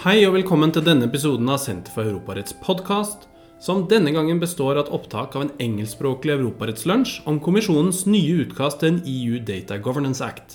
[0.00, 3.26] Hei og velkommen til denne episoden av Senter for Europaretts podkast,
[3.60, 8.80] som denne gangen består av et opptak av en engelskspråklig europarettslunsj om kommisjonens nye utkast
[8.80, 10.54] til en EU Data Governance Act.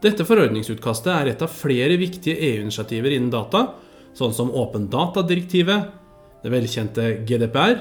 [0.00, 3.74] Dette forordningsutkastet er et av flere viktige EU-initiativer innen data,
[4.16, 5.90] sånn som Åpen data-direktivet,
[6.40, 7.76] det velkjente GDPR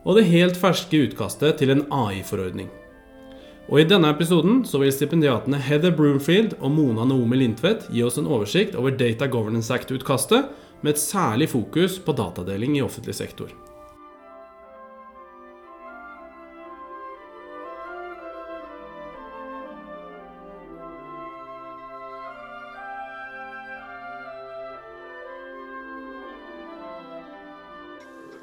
[0.00, 2.72] og det helt ferske utkastet til en AI-forordning.
[3.64, 8.18] Og I denne episoden så vil stipendiatene Heather Broomfield og Mona Naomi Lindtvedt gi oss
[8.20, 10.50] en oversikt over Data Governance Act-utkastet,
[10.84, 13.48] med et særlig fokus på datadeling i offentlig sektor.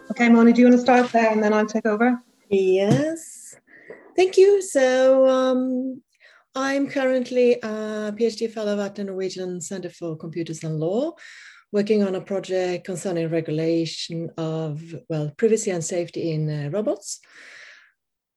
[0.10, 2.18] Okay, Moni, do you want to start there and then I'll take over?
[2.52, 3.41] Yes.
[4.16, 4.62] Thank you.
[4.62, 6.02] So um,
[6.54, 11.14] I'm currently a PhD fellow at the Norwegian Center for Computers and Law,
[11.72, 17.22] working on a project concerning regulation of, well, privacy and safety in uh, robots.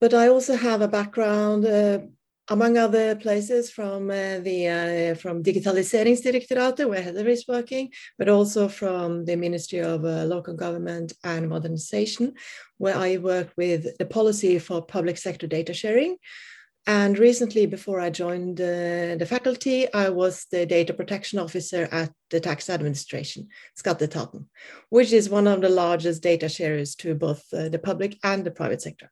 [0.01, 2.01] But I also have a background, uh,
[2.49, 8.69] among other places, from uh, the uh, from Digitaliseringsdirektoratet, where Heather is working, but also
[8.69, 12.35] from the Ministry of uh, Local Government and Modernization,
[12.79, 16.17] where I work with the policy for public sector data sharing.
[16.87, 22.13] And recently, before I joined uh, the faculty, I was the data protection officer at
[22.29, 24.45] the tax administration, Skatteetaten,
[24.91, 28.51] which is one of the largest data sharers to both uh, the public and the
[28.51, 29.11] private sector.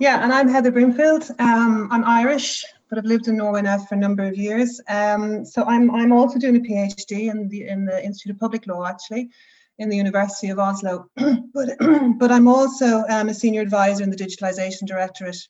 [0.00, 1.30] Yeah, and I'm Heather Broomfield.
[1.38, 4.80] Um, I'm Irish, but I've lived in Norway now for a number of years.
[4.88, 8.66] Um, so I'm I'm also doing a PhD in the in the Institute of Public
[8.66, 9.30] Law, actually,
[9.78, 11.08] in the University of Oslo.
[11.16, 11.76] but
[12.18, 15.46] but I'm also um, a senior advisor in the Digitalization Directorate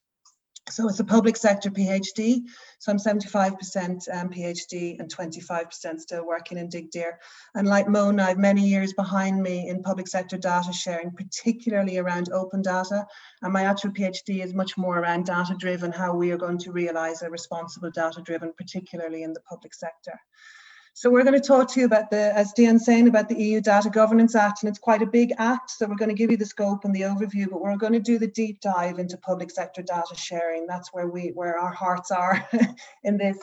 [0.70, 2.42] so it's a public sector PhD.
[2.78, 7.12] So I'm 75% um, PhD and 25% still working in Digdir.
[7.54, 12.32] And like Mona, I've many years behind me in public sector data sharing, particularly around
[12.32, 13.06] open data.
[13.42, 16.72] And my actual PhD is much more around data driven, how we are going to
[16.72, 20.18] realize a responsible data driven, particularly in the public sector.
[20.96, 23.60] So we're going to talk to you about the, as Stian's saying, about the EU
[23.60, 25.70] Data Governance Act, and it's quite a big act.
[25.70, 27.98] So we're going to give you the scope and the overview, but we're going to
[27.98, 30.68] do the deep dive into public sector data sharing.
[30.68, 32.48] That's where we, where our hearts are
[33.02, 33.36] in this.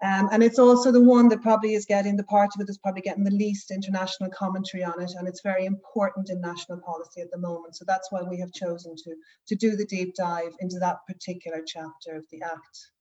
[0.00, 2.78] Um, and it's also the one that probably is getting the part of it is
[2.78, 7.20] probably getting the least international commentary on it, and it's very important in national policy
[7.20, 7.74] at the moment.
[7.74, 9.14] So that's why we have chosen to
[9.48, 12.92] to do the deep dive into that particular chapter of the Act.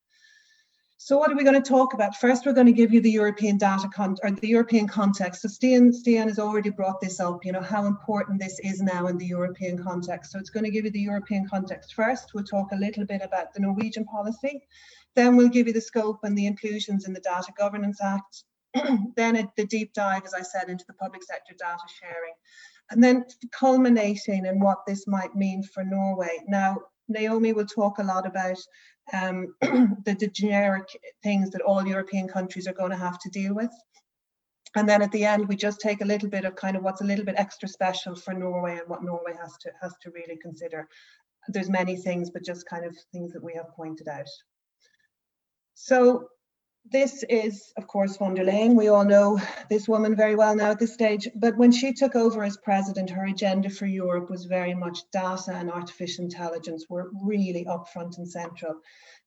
[1.04, 2.16] So what are we going to talk about?
[2.18, 5.42] First, we're going to give you the European data con- or the European context.
[5.42, 9.08] So Stian, Stian has already brought this up, you know, how important this is now
[9.08, 10.32] in the European context.
[10.32, 12.36] So it's going to give you the European context first.
[12.36, 14.62] We'll talk a little bit about the Norwegian policy.
[15.16, 18.44] Then we'll give you the scope and the inclusions in the Data Governance Act.
[19.16, 22.34] then the deep dive, as I said, into the public sector data sharing.
[22.92, 26.44] And then culminating in what this might mean for Norway.
[26.48, 26.78] Now,
[27.10, 28.58] Naomi will talk a lot about
[29.14, 30.88] um, the, the generic
[31.24, 33.72] things that all European countries are going to have to deal with.
[34.76, 37.02] And then at the end, we just take a little bit of kind of what's
[37.02, 40.38] a little bit extra special for Norway and what Norway has to has to really
[40.42, 40.88] consider.
[41.50, 44.30] There's many things, but just kind of things that we have pointed out.
[45.74, 46.30] So
[46.90, 48.76] this is, of course, von der Leyen.
[48.76, 51.30] We all know this woman very well now at this stage.
[51.36, 55.54] But when she took over as president, her agenda for Europe was very much data
[55.54, 58.76] and artificial intelligence were really up front and central.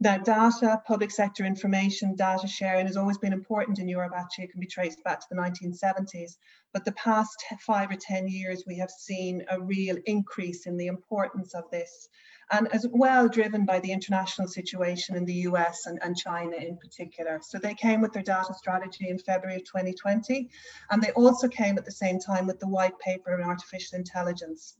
[0.01, 4.13] Now, data, public sector information, data sharing has always been important in Europe.
[4.15, 6.37] Actually, it can be traced back to the 1970s.
[6.73, 10.89] But the past five or 10 years, we have seen a real increase in the
[10.89, 12.09] importance of this
[12.51, 16.77] and as well driven by the international situation in the US and, and China in
[16.77, 17.41] particular.
[17.43, 20.51] So they came with their data strategy in February of 2020,
[20.91, 24.77] and they also came at the same time with the white paper on artificial intelligence.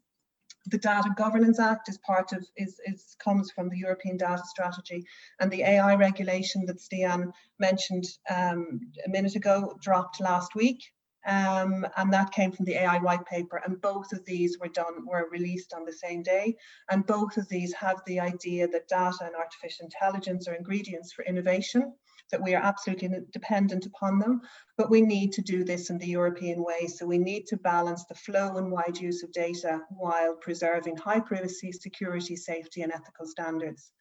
[0.67, 5.05] The Data Governance Act is part of is, is comes from the European Data Strategy,
[5.39, 10.94] and the AI regulation that Stian mentioned um, a minute ago dropped last week
[11.27, 13.61] um, and that came from the AI white paper.
[13.65, 16.57] And both of these were done, were released on the same day.
[16.91, 21.25] And both of these have the idea that data and artificial intelligence are ingredients for
[21.25, 21.95] innovation,
[22.31, 24.43] that we are absolutely dependent upon them.
[24.77, 26.87] But we need to do this in the European way.
[26.87, 31.21] So we need to balance the flow and wide use of data while preserving high
[31.21, 33.93] privacy, security, safety, and ethical standards.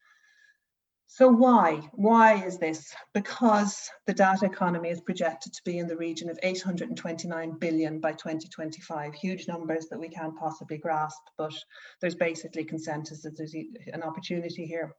[1.06, 1.88] So why?
[1.92, 2.92] Why is this?
[3.12, 8.12] Because the data economy is projected to be in the region of 829 billion by
[8.12, 9.14] 2025.
[9.14, 11.54] Huge numbers that we can't possibly grasp, but
[12.00, 13.54] there's basically consensus that there's
[13.92, 14.94] an opportunity here.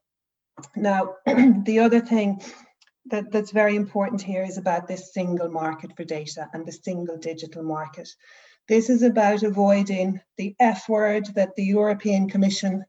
[0.74, 2.40] Now, the other thing
[3.10, 7.18] that, that's very important here is about this single market for data and the single
[7.18, 8.08] digital market.
[8.68, 12.84] This is about avoiding the F word that the European Commission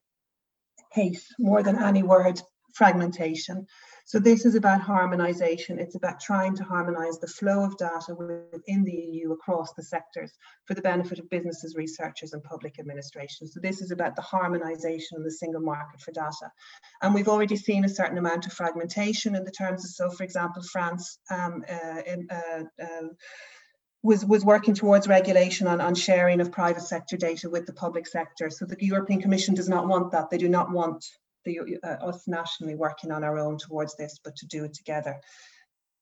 [0.92, 2.42] hates more than any word,
[2.78, 3.66] fragmentation.
[4.06, 5.80] So this is about harmonization.
[5.80, 10.32] It's about trying to harmonize the flow of data within the EU across the sectors
[10.66, 13.48] for the benefit of businesses, researchers and public administration.
[13.48, 16.50] So this is about the harmonization of the single market for data.
[17.02, 20.24] And we've already seen a certain amount of fragmentation in the terms of, so for
[20.24, 22.02] example, France um, uh,
[22.32, 23.08] uh, uh,
[24.04, 28.08] was, was working towards regulation on, on sharing of private sector data with the public
[28.08, 28.50] sector.
[28.50, 30.30] So the European Commission does not want that.
[30.30, 31.04] They do not want
[31.48, 35.20] the, uh, us nationally working on our own towards this, but to do it together.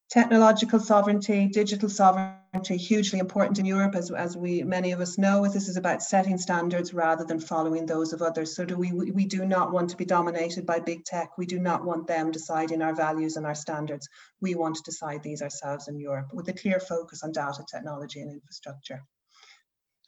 [0.10, 5.46] Technological sovereignty, digital sovereignty, hugely important in Europe, as, as we many of us know.
[5.46, 8.56] as This is about setting standards rather than following those of others.
[8.56, 11.38] So do we, we do not want to be dominated by big tech.
[11.38, 14.08] We do not want them deciding our values and our standards.
[14.42, 18.22] We want to decide these ourselves in Europe with a clear focus on data technology
[18.22, 19.02] and infrastructure.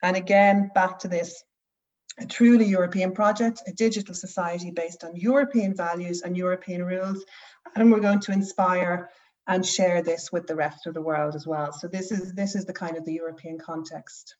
[0.03, 1.43] And again, back to this
[2.19, 7.23] a truly European project, a digital society based on European values and European rules.
[7.75, 9.09] And we're going to inspire
[9.47, 11.71] and share this with the rest of the world as well.
[11.71, 14.35] So this is this is the kind of the European context.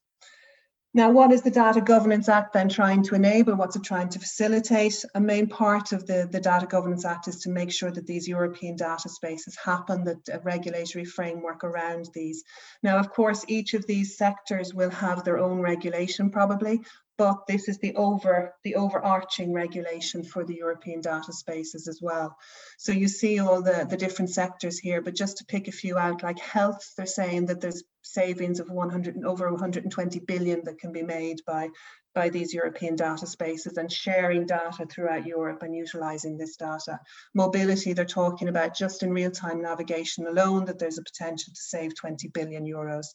[0.94, 3.56] Now, what is the Data Governance Act then trying to enable?
[3.56, 5.06] What's it trying to facilitate?
[5.14, 8.28] A main part of the, the Data Governance Act is to make sure that these
[8.28, 12.44] European data spaces happen, that a regulatory framework around these.
[12.82, 16.82] Now, of course, each of these sectors will have their own regulation probably,
[17.18, 22.38] but this is the over the overarching regulation for the European data spaces as well.
[22.78, 25.98] So you see all the, the different sectors here, but just to pick a few
[25.98, 30.92] out, like health, they're saying that there's savings of 100 over 120 billion that can
[30.92, 31.70] be made by
[32.18, 37.00] by these European data spaces and sharing data throughout Europe and utilizing this data.
[37.36, 41.94] Mobility, they're talking about just in real-time navigation alone, that there's a potential to save
[41.94, 43.06] 20 billion euros.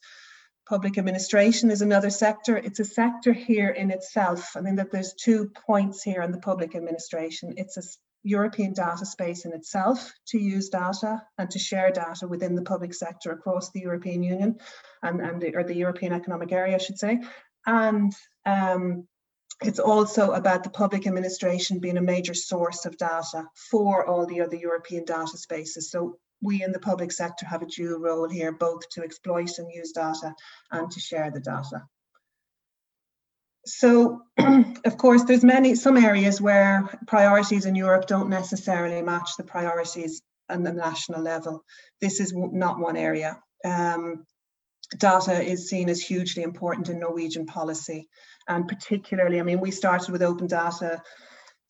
[0.67, 2.57] Public administration is another sector.
[2.57, 4.55] It's a sector here in itself.
[4.55, 7.53] I mean, that there's two points here on the public administration.
[7.57, 7.83] It's a
[8.23, 12.93] European data space in itself to use data and to share data within the public
[12.93, 14.57] sector across the European Union
[15.01, 17.19] and, and the, or the European Economic Area, I should say.
[17.65, 18.13] And
[18.45, 19.07] um,
[19.61, 24.41] it's also about the public administration being a major source of data for all the
[24.41, 25.91] other European data spaces.
[25.91, 29.71] So we in the public sector have a dual role here, both to exploit and
[29.71, 30.33] use data
[30.71, 31.83] and to share the data.
[33.65, 39.43] So, of course, there's many, some areas where priorities in Europe don't necessarily match the
[39.43, 41.63] priorities on the national level.
[42.01, 43.39] This is not one area.
[43.63, 44.25] Um,
[44.97, 48.09] data is seen as hugely important in Norwegian policy.
[48.47, 51.01] And particularly, I mean, we started with open data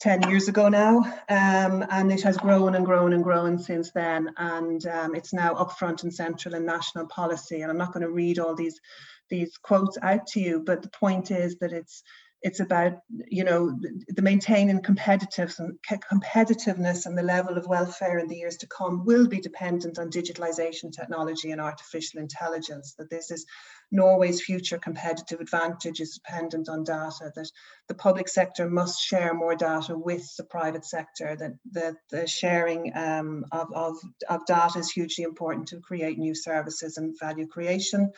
[0.04, 0.98] 10 years ago now,
[1.30, 4.30] um, and it has grown and grown and grown since then.
[4.36, 7.62] And um, it's now up front and central in national policy.
[7.62, 8.82] And I'm not going to read all these,
[9.30, 12.04] these quotes out to you, but the point is that it's
[12.44, 13.76] it's about you know
[14.10, 15.80] the maintaining competitiveness and
[16.12, 20.12] competitiveness and the level of welfare in the years to come will be dependent on
[20.12, 23.46] digitalization technology and artificial intelligence that this is
[23.92, 27.50] norway's future competitive advantage is dependent on data that
[27.88, 32.92] the public sector must share more data with the private sector that the, the sharing
[32.96, 33.96] um, of, of,
[34.30, 38.12] of data is hugely important to create new services and value creation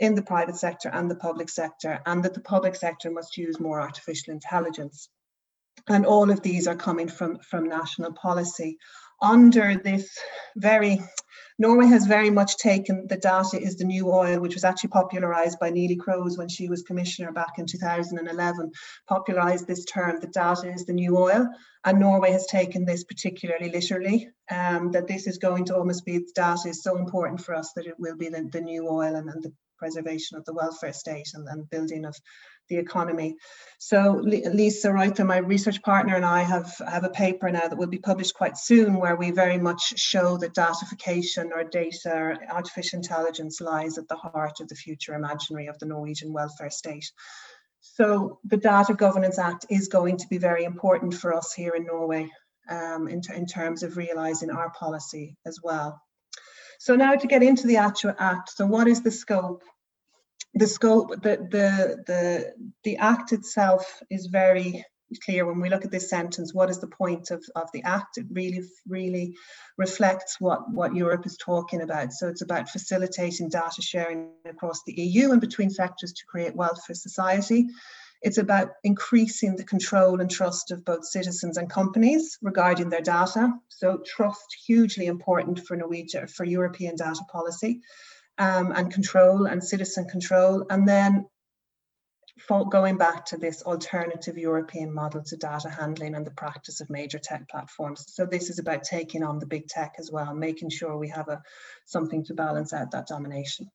[0.00, 3.60] in the private sector and the public sector, and that the public sector must use
[3.60, 5.08] more artificial intelligence.
[5.88, 8.78] And all of these are coming from, from national policy.
[9.22, 10.08] Under this
[10.56, 11.00] very,
[11.58, 15.58] Norway has very much taken the data is the new oil, which was actually popularized
[15.58, 18.72] by Neelie Kroes when she was commissioner back in 2011,
[19.06, 21.46] popularized this term, the data is the new oil.
[21.84, 26.26] And Norway has taken this particularly literally, um, that this is going to almost be
[26.34, 29.30] data is so important for us that it will be the, the new oil and,
[29.30, 32.14] and the preservation of the welfare state and, and building of
[32.68, 33.34] the economy.
[33.78, 37.88] So Lisa Reutter, my research partner, and I have, have a paper now that will
[37.88, 42.98] be published quite soon where we very much show that datification or data or artificial
[42.98, 47.10] intelligence lies at the heart of the future imaginary of the Norwegian welfare state.
[47.80, 51.86] So the Data Governance Act is going to be very important for us here in
[51.86, 52.30] Norway
[52.68, 56.00] um, in, in terms of realising our policy as well.
[56.78, 58.50] So now to get into the actual act.
[58.50, 59.62] So what is the scope?
[60.54, 64.84] The scope, the the the the act itself is very
[65.18, 66.54] clear when we look at this sentence.
[66.54, 68.18] What is the point of, of the act?
[68.18, 69.36] It really, really
[69.76, 72.12] reflects what, what Europe is talking about.
[72.12, 76.84] So it's about facilitating data sharing across the EU and between sectors to create wealth
[76.86, 77.66] for society.
[78.22, 83.54] It's about increasing the control and trust of both citizens and companies regarding their data.
[83.68, 87.80] So trust hugely important for Norwegian for European data policy
[88.36, 90.66] um, and control and citizen control.
[90.68, 91.26] And then
[92.48, 97.18] going back to this alternative European model to data handling and the practice of major
[97.18, 98.04] tech platforms.
[98.08, 101.28] So this is about taking on the big tech as well, making sure we have
[101.28, 101.42] a
[101.86, 103.70] something to balance out that domination.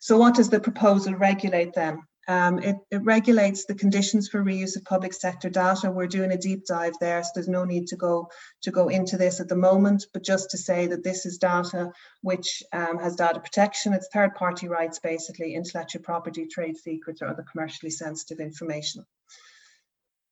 [0.00, 2.02] So what does the proposal regulate then?
[2.28, 5.90] Um, it, it, regulates the conditions for reuse of public sector data.
[5.90, 8.28] We're doing a deep dive there, so there's no need to go
[8.62, 10.06] to go into this at the moment.
[10.12, 13.92] But just to say that this is data which um, has data protection.
[13.92, 19.04] It's third-party rights, basically intellectual property, trade secrets, or other commercially sensitive information.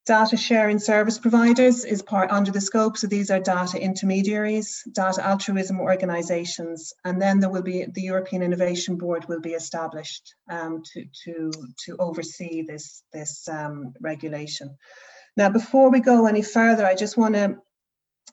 [0.06, 2.96] Data sharing service providers is part under the scope.
[2.96, 8.42] So these are data intermediaries, data altruism organizations, and then there will be the European
[8.42, 11.52] Innovation Board will be established um, to, to,
[11.84, 14.76] to oversee this, this um, regulation.
[15.36, 17.58] Now, before we go any further, I just want to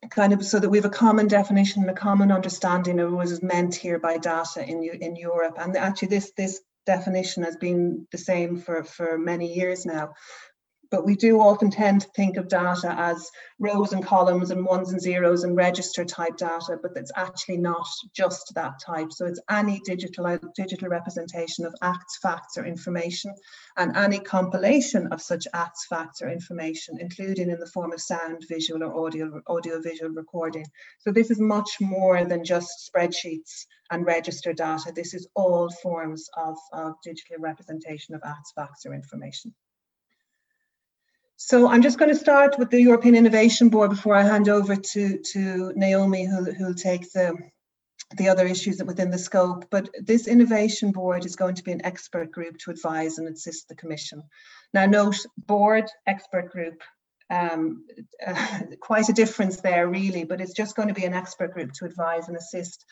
[0.10, 3.28] kind of so that we have a common definition and a common understanding of what
[3.28, 5.58] is meant here by data in, in Europe.
[5.60, 10.14] And actually this, this definition has been the same for, for many years now
[10.90, 13.30] but we do often tend to think of data as
[13.60, 17.88] rows and columns and ones and zeros and register type data, but it's actually not
[18.14, 19.12] just that type.
[19.12, 23.34] So it's any digital, digital representation of acts, facts, or information,
[23.78, 28.44] and any compilation of such acts, facts, or information, including in the form of sound,
[28.48, 30.66] visual, or audio, audio visual recording.
[31.00, 34.92] So this is much more than just spreadsheets and register data.
[34.94, 39.54] This is all forms of, of digital representation of acts, facts, or information.
[41.40, 44.76] So I'm just going to start with the European Innovation Board before I hand over
[44.76, 47.36] to, to Naomi, who, who'll take the,
[48.18, 49.66] the other issues within the scope.
[49.70, 53.68] But this Innovation Board is going to be an expert group to advise and assist
[53.68, 54.24] the Commission.
[54.74, 56.82] Now note, board, expert group,
[57.30, 57.86] um,
[58.26, 61.72] uh, quite a difference there really, but it's just going to be an expert group
[61.74, 62.84] to advise and assist.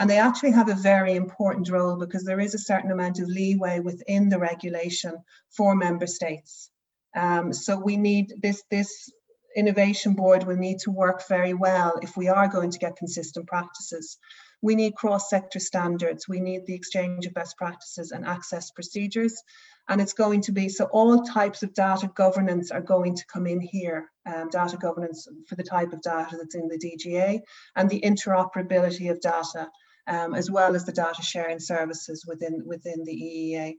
[0.00, 3.28] And they actually have a very important role because there is a certain amount of
[3.28, 5.14] leeway within the regulation
[5.50, 6.71] for member states.
[7.14, 9.10] Um, so we need this, this
[9.56, 13.46] innovation board will need to work very well if we are going to get consistent
[13.46, 14.18] practices.
[14.62, 19.42] We need cross-sector standards, we need the exchange of best practices and access procedures.
[19.88, 23.48] And it's going to be, so all types of data governance are going to come
[23.48, 24.08] in here.
[24.24, 27.40] Um, data governance for the type of data that's in the DGA
[27.74, 29.68] and the interoperability of data,
[30.06, 33.78] um, as well as the data sharing services within, within the EEA.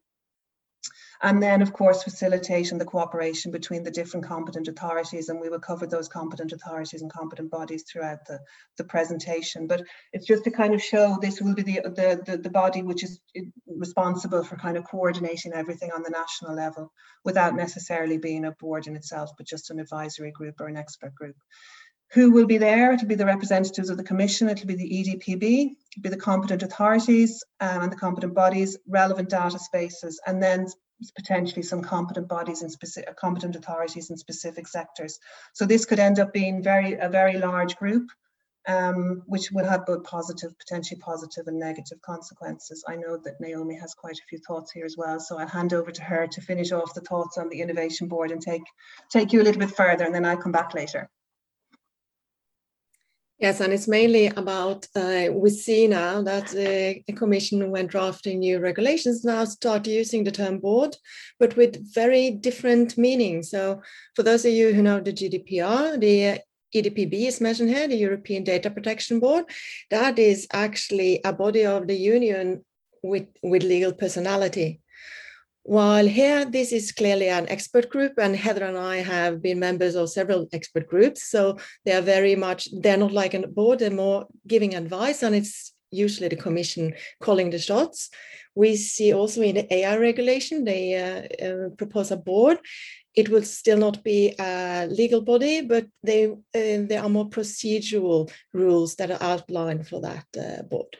[1.21, 5.29] And then, of course, facilitating the cooperation between the different competent authorities.
[5.29, 8.39] And we will cover those competent authorities and competent bodies throughout the,
[8.77, 9.67] the presentation.
[9.67, 12.81] But it's just to kind of show this will be the, the, the, the body
[12.81, 13.21] which is
[13.67, 16.91] responsible for kind of coordinating everything on the national level
[17.23, 21.15] without necessarily being a board in itself, but just an advisory group or an expert
[21.15, 21.37] group.
[22.13, 22.93] Who will be there?
[22.93, 26.61] It'll be the representatives of the Commission, it'll be the EDPB, it'll be the competent
[26.61, 30.67] authorities um, and the competent bodies, relevant data spaces, and then
[31.15, 35.19] potentially some competent bodies and specific competent authorities in specific sectors.
[35.53, 38.11] So this could end up being very a very large group,
[38.67, 42.83] um, which will have both positive, potentially positive and negative consequences.
[42.87, 45.73] I know that Naomi has quite a few thoughts here as well, so I'll hand
[45.73, 48.63] over to her to finish off the thoughts on the innovation board and take
[49.09, 51.09] take you a little bit further, and then I'll come back later.
[53.39, 58.59] Yes, and it's mainly about uh, we see now that the Commission, when drafting new
[58.59, 60.95] regulations, now start using the term board,
[61.39, 63.49] but with very different meanings.
[63.49, 63.81] So,
[64.15, 66.39] for those of you who know the GDPR, the
[66.73, 69.45] EDPB is mentioned here, the European Data Protection Board.
[69.89, 72.63] That is actually a body of the Union
[73.01, 74.81] with, with legal personality.
[75.65, 79.95] While here, this is clearly an expert group, and Heather and I have been members
[79.95, 81.23] of several expert groups.
[81.23, 85.33] So they are very much, they're not like a board, they're more giving advice, and
[85.33, 88.09] it's usually the commission calling the shots.
[88.55, 92.59] We see also in the AI regulation, they uh, uh, propose a board.
[93.15, 98.29] It will still not be a legal body, but they, uh, there are more procedural
[98.53, 100.97] rules that are outlined for that uh, board.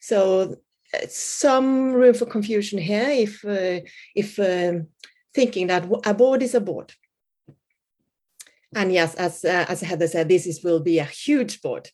[0.00, 0.56] So
[1.08, 3.80] some room for confusion here if uh,
[4.14, 4.88] if um,
[5.34, 6.92] thinking that a board is a board.
[8.74, 11.88] And yes, as uh, as Heather said, this is will be a huge board.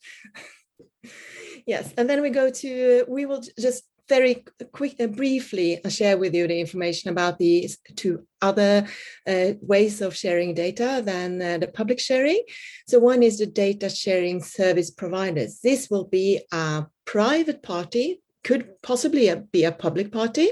[1.67, 6.35] yes, and then we go to we will just very quick uh, briefly share with
[6.35, 8.87] you the information about the two other
[9.27, 12.43] uh, ways of sharing data than uh, the public sharing.
[12.89, 15.61] So one is the data sharing service providers.
[15.63, 20.51] This will be a private party could possibly be a public party.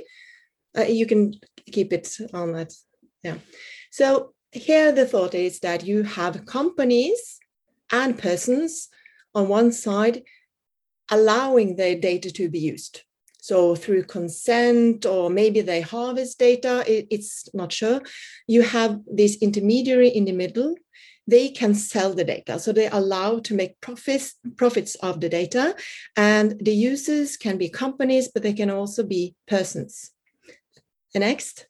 [0.77, 1.35] Uh, you can
[1.73, 2.73] keep it on that
[3.23, 3.39] Yeah.
[3.91, 7.39] So here the thought is that you have companies
[7.91, 8.89] and persons
[9.35, 10.23] on one side
[11.11, 13.03] allowing their data to be used.
[13.41, 18.03] So through consent, or maybe they harvest data, it, it's not sure.
[18.47, 20.75] You have this intermediary in the middle.
[21.29, 25.77] They can sell the data, so they're allowed to make profits profits of the data,
[26.17, 30.11] and the users can be companies, but they can also be persons.
[31.13, 31.67] The next.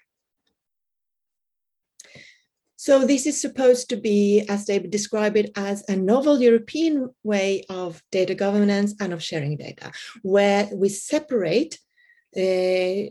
[2.77, 7.65] So this is supposed to be, as they describe it, as a novel European way
[7.69, 9.91] of data governance and of sharing data,
[10.23, 11.81] where we separate
[12.37, 13.11] uh,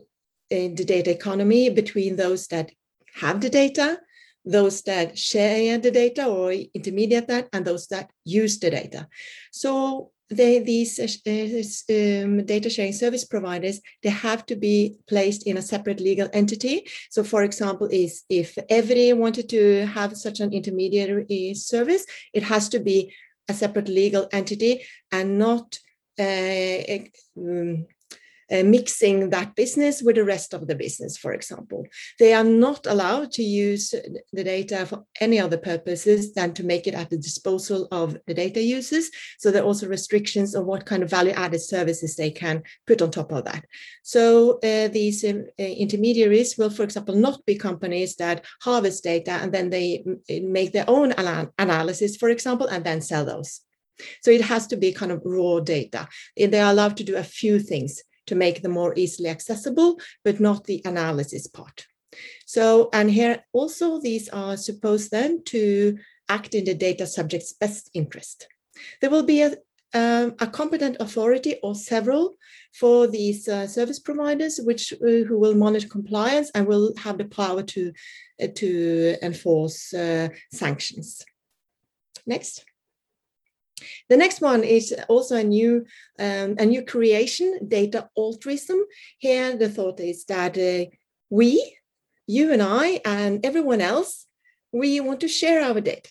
[0.49, 2.71] the data economy between those that
[3.15, 3.99] have the data,
[4.47, 9.07] those that share the data or intermediate that, and those that use the data.
[9.51, 15.57] So they, these uh, um, data sharing service providers, they have to be placed in
[15.57, 16.87] a separate legal entity.
[17.09, 22.69] So for example, is if Evry wanted to have such an intermediary service, it has
[22.69, 23.13] to be
[23.47, 25.79] a separate legal entity and not
[26.19, 26.97] uh,
[27.37, 27.85] um,
[28.51, 31.85] uh, mixing that business with the rest of the business, for example.
[32.19, 33.93] They are not allowed to use
[34.33, 38.33] the data for any other purposes than to make it at the disposal of the
[38.33, 39.09] data users.
[39.37, 43.01] So there are also restrictions on what kind of value added services they can put
[43.01, 43.65] on top of that.
[44.03, 49.31] So uh, these um, uh, intermediaries will, for example, not be companies that harvest data
[49.31, 51.13] and then they make their own
[51.57, 53.61] analysis, for example, and then sell those.
[54.21, 56.07] So it has to be kind of raw data.
[56.35, 60.39] They are allowed to do a few things to make them more easily accessible, but
[60.39, 61.87] not the analysis part.
[62.45, 65.97] So, and here also these are supposed then to
[66.29, 68.47] act in the data subject's best interest.
[69.01, 69.55] There will be a,
[69.93, 72.35] um, a competent authority or several
[72.73, 77.25] for these uh, service providers, which uh, who will monitor compliance and will have the
[77.25, 77.91] power to,
[78.41, 81.23] uh, to enforce uh, sanctions.
[82.25, 82.65] Next.
[84.09, 85.85] The next one is also a new
[86.19, 88.79] um, a new creation, data altruism.
[89.17, 90.89] Here, the thought is that uh,
[91.29, 91.77] we,
[92.25, 94.25] you and I, and everyone else,
[94.71, 96.09] we want to share our data.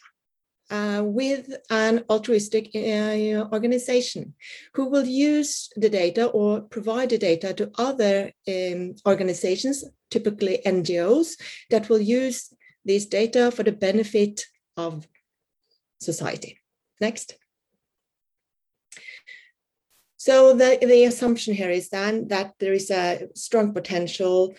[0.68, 4.34] Uh, with an altruistic uh, organization
[4.74, 11.40] who will use the data or provide the data to other um, organizations, typically NGOs,
[11.70, 12.52] that will use
[12.84, 14.44] this data for the benefit
[14.76, 15.06] of
[16.00, 16.58] society.
[17.00, 17.36] Next.
[20.26, 24.56] So the, the assumption here is then that there is a strong potential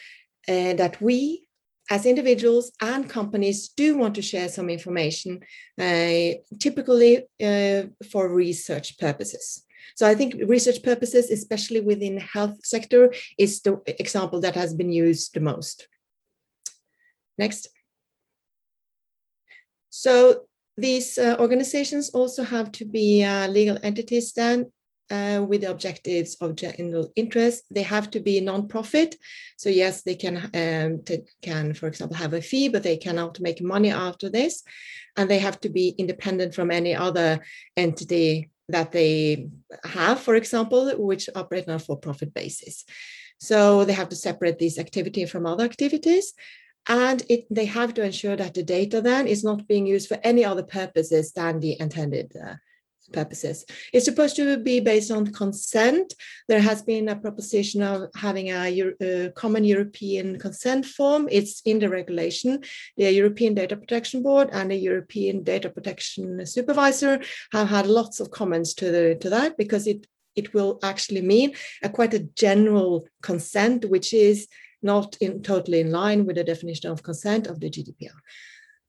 [0.48, 1.46] uh, that we
[1.90, 5.42] as individuals and companies do want to share some information,
[5.78, 9.66] uh, typically uh, for research purposes.
[9.98, 14.74] So I think research purposes, especially within the health sector, is the example that has
[14.74, 15.90] been used the most.
[17.38, 17.68] Next.
[19.90, 20.44] So
[20.78, 24.72] these uh, organizations also have to be legal entities then
[25.10, 27.64] uh, with the objectives of general interest.
[27.72, 29.16] They have to be non-profit.
[29.58, 31.04] So yes, they can um,
[31.42, 34.64] can, for example, have a fee, but they cannot make money after this,
[35.16, 37.40] and they have to be independent from any other
[37.76, 39.50] entity that they
[39.84, 42.84] have, for example, which operate on a for-profit basis.
[43.40, 46.34] So they have to separate this activity from other activities.
[46.90, 50.20] And it, they have to ensure that the data then is not being used for
[50.24, 52.56] any other purposes than the intended uh,
[53.12, 53.66] purposes.
[53.94, 56.14] It's supposed to be based on consent.
[56.48, 61.28] There has been a proposition of having a, a, uh, common European consent form.
[61.32, 62.64] It's in the regulation.
[62.98, 68.32] The European Data Protection Board and the European Data Protection Supervisor have had lots of
[68.32, 73.08] comments to, the, to that because it, it will actually mean a quite a general
[73.22, 74.48] consent, which is
[74.82, 78.18] not in, totally in line with the definition of consent of the GDPR.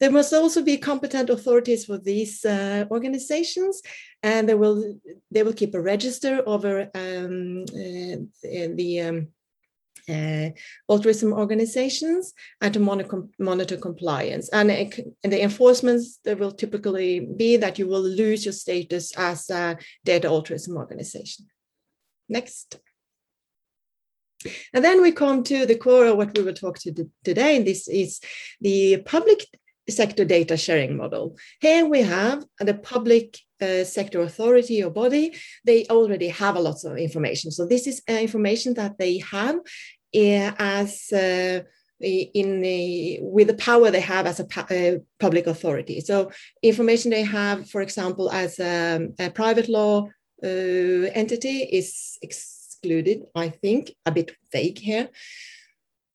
[0.00, 3.82] There must also be competent authorities for these uh, organizations,
[4.22, 4.94] and they will
[5.30, 9.28] they will keep a register over um, uh, the um,
[10.08, 10.50] uh,
[10.88, 14.48] altruism organizations and to monitor, monitor compliance.
[14.50, 19.50] And, and the enforcements there will typically be that you will lose your status as
[19.50, 21.46] a data altruism organization.
[22.28, 22.80] Next.
[24.72, 27.56] And then we come to the core of what we will talk to today.
[27.56, 28.20] And this is
[28.60, 29.46] the public
[29.88, 31.36] sector data sharing model.
[31.60, 35.34] Here we have the public uh, sector authority or body.
[35.64, 37.50] They already have a lot of information.
[37.50, 41.12] So this is uh, information that they have uh, as
[42.00, 46.00] in a, with the power they have as a, uh, public authority.
[46.00, 46.30] So
[46.62, 50.08] information they have, for example, as a, a private law
[50.42, 55.08] uh, entity is excluded, I think, a bit vague here.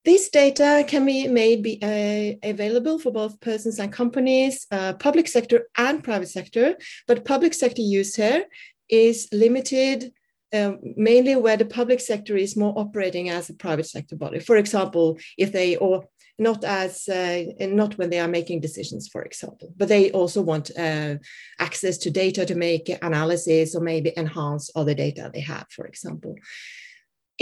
[0.06, 5.28] This data can be made be, uh, available for both persons and companies, uh, public
[5.28, 6.76] sector and private sector,
[7.08, 8.46] but public sector use here
[8.90, 10.12] is limited
[10.54, 14.40] um, mainly where the public sector is more operating as a private sector body.
[14.40, 16.06] For example, if they or
[16.40, 20.72] not as uh, not when they are making decisions, for example, but they also want
[20.78, 21.16] uh,
[21.60, 26.36] access to data to make analysis or maybe enhance other data they have, for example.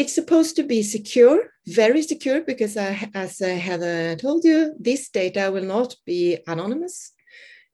[0.01, 5.09] It's supposed to be secure, very secure, because uh, as uh, Heather told you, this
[5.09, 7.11] data will not be anonymous.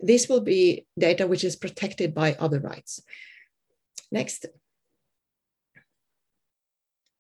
[0.02, 3.02] This will be data which is protected by other rights.
[4.12, 4.46] Next.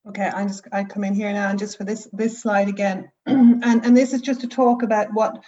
[0.09, 3.09] Okay, I just I come in here now and just for this this slide again,
[3.25, 5.41] and and this is just to talk about what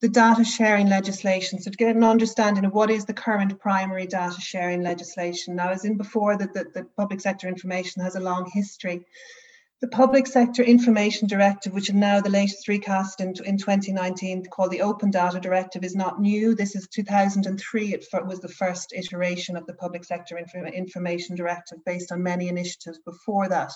[0.00, 1.60] the data sharing legislation.
[1.60, 5.56] So to get an understanding of what is the current primary data sharing legislation.
[5.56, 9.04] Now, as in before, that the, the public sector information has a long history.
[9.80, 14.72] The Public Sector Information Directive, which is now the latest recast in, in 2019 called
[14.72, 16.54] the Open Data Directive, is not new.
[16.54, 17.94] This is 2003.
[17.94, 22.48] It was the first iteration of the Public Sector Inf Information Directive based on many
[22.48, 23.72] initiatives before that.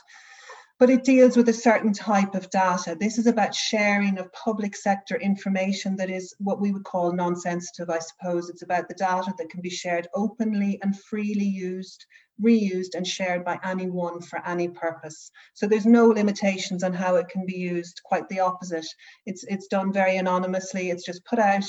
[0.79, 2.97] But it deals with a certain type of data.
[2.99, 7.37] This is about sharing of public sector information that is what we would call non
[7.37, 8.51] sensitive, I suppose.
[8.51, 12.05] It's about the data that can be shared openly and freely used
[12.43, 15.31] reused and shared by anyone for any purpose.
[15.55, 18.87] So there's no limitations on how it can be used, quite the opposite.
[19.27, 21.65] It's, it's done very anonymously, it's just put out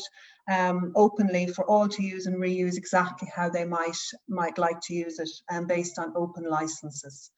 [0.50, 4.94] um, openly for all to use and reuse exactly how they might, might like to
[4.94, 7.32] use it and based on open licenses.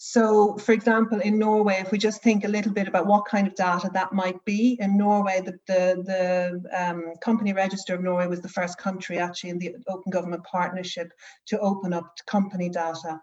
[0.00, 3.48] So, for example, in Norway, if we just think a little bit about what kind
[3.48, 8.28] of data that might be, in Norway, the, the, the um, Company Register of Norway
[8.28, 11.12] was the first country actually in the Open Government Partnership
[11.46, 13.20] to open up company data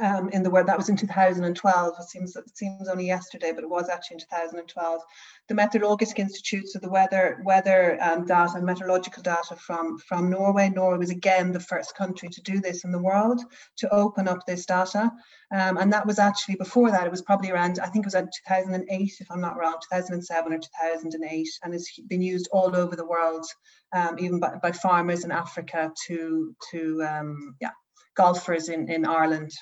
[0.00, 0.66] um, in the world.
[0.66, 1.94] That was in 2012.
[1.98, 5.02] It seems it seems only yesterday, but it was actually in 2012.
[5.48, 10.68] The Meteorological Institute, so the weather weather um, data, meteorological data from from Norway.
[10.68, 13.40] Norway was again the first country to do this in the world
[13.78, 15.10] to open up this data,
[15.52, 17.06] um, and that was actually before that.
[17.06, 20.52] It was probably around I think it was in 2008, if I'm not wrong, 2007
[20.52, 23.46] or 2008, and it's been used all over the world,
[23.94, 27.70] um, even by, by farmers in Africa to to um, yeah
[28.18, 29.52] golfers in, in Ireland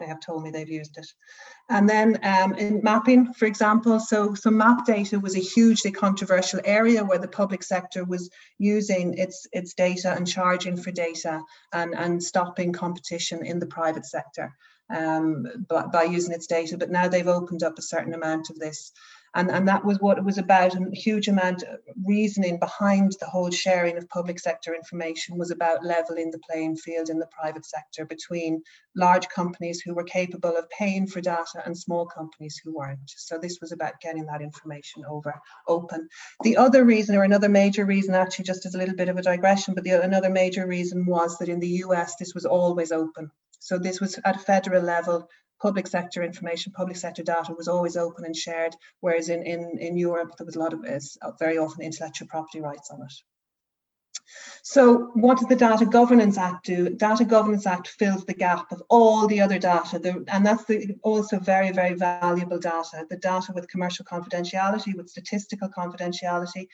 [0.00, 1.06] they have told me they've used it.
[1.68, 6.60] And then um, in mapping, for example, so, so map data was a hugely controversial
[6.64, 11.40] area where the public sector was using its, its data and charging for data
[11.72, 14.52] and, and stopping competition in the private sector
[14.90, 16.76] um, by, by using its data.
[16.76, 18.92] But now they've opened up a certain amount of this
[19.34, 20.74] and, and that was what it was about.
[20.74, 25.84] a huge amount of reasoning behind the whole sharing of public sector information was about
[25.84, 28.62] leveling the playing field in the private sector between
[28.94, 32.98] large companies who were capable of paying for data and small companies who weren't.
[33.06, 35.34] So this was about getting that information over
[35.66, 36.08] open.
[36.42, 39.22] The other reason, or another major reason, actually, just as a little bit of a
[39.22, 43.30] digression, but the, another major reason was that in the US this was always open.
[43.60, 45.28] So this was at a federal level
[45.62, 49.96] public sector information, public sector data was always open and shared, whereas in, in, in
[49.96, 53.14] Europe, there was a lot of, uh, very often intellectual property rights on it.
[54.62, 56.90] So what does the Data Governance Act do?
[56.90, 60.94] Data Governance Act fills the gap of all the other data, the, and that's the,
[61.02, 63.06] also very, very valuable data.
[63.08, 66.68] The data with commercial confidentiality, with statistical confidentiality,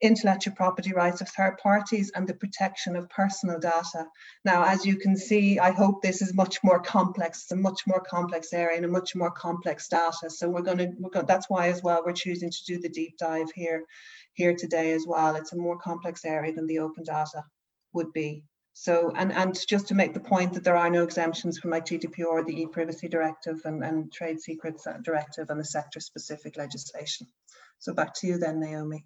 [0.00, 4.06] intellectual property rights of third parties and the protection of personal data.
[4.44, 7.42] Now, as you can see, I hope this is much more complex.
[7.42, 10.28] It's a much more complex area and a much more complex data.
[10.28, 12.88] So we're going to, we're going, that's why as well we're choosing to do the
[12.88, 13.84] deep dive here,
[14.34, 15.36] here today as well.
[15.36, 17.44] It's a more complex area than the open data
[17.92, 18.44] would be.
[18.76, 21.86] So, and, and just to make the point that there are no exemptions from like
[21.86, 27.28] GDPR, the e-privacy directive and, and trade secrets directive and the sector specific legislation.
[27.78, 29.04] So back to you then, Naomi.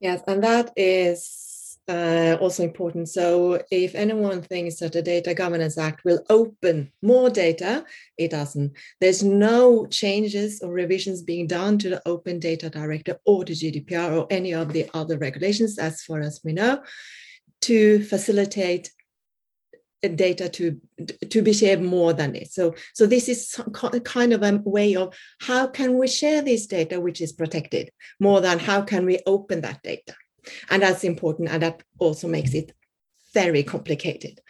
[0.00, 3.08] Yes, and that is uh, also important.
[3.08, 7.84] So if anyone thinks that the Data Governance Act will open more data,
[8.16, 8.72] it doesn't.
[9.00, 14.20] There's no changes or revisions being done to the Open Data Directive or the GDPR
[14.20, 16.82] or any of the other regulations, as far as we know,
[17.62, 18.90] to facilitate
[20.08, 20.80] data to
[21.28, 23.60] to be shared more than this so so this is
[24.04, 28.40] kind of a way of how can we share this data which is protected more
[28.40, 30.14] than how can we open that data?
[30.68, 32.72] And that's important and that also makes it
[33.34, 34.40] very complicated.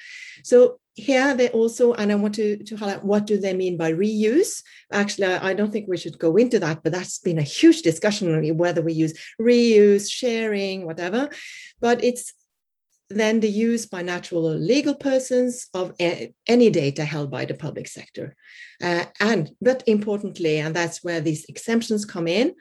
[0.44, 3.92] So here they also and i want to, to highlight what do they mean by
[3.92, 4.62] reuse?
[4.92, 8.56] Actually I don't think we should go into that but that's been a huge discussion
[8.56, 11.30] whether we use reuse sharing whatever.
[11.80, 12.32] But it's
[13.10, 17.88] then the use by natural or legal persons of any data held by the public
[17.88, 18.36] sector.
[18.82, 22.54] Uh, and, but importantly, and that's where these exemptions come in,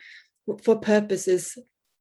[0.63, 1.57] for purposes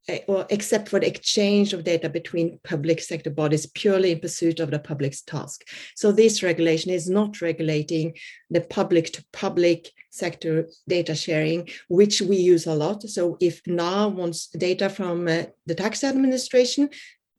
[0.09, 4.59] uh, or except for the exchange of data between public sector bodies purely in pursuit
[4.59, 5.69] of the public's task.
[5.95, 8.15] So this regulation is not regulating
[8.49, 13.03] the public to public sector data sharing, which we use a lot.
[13.03, 16.89] So if NAV wants data from uh, the tax administration,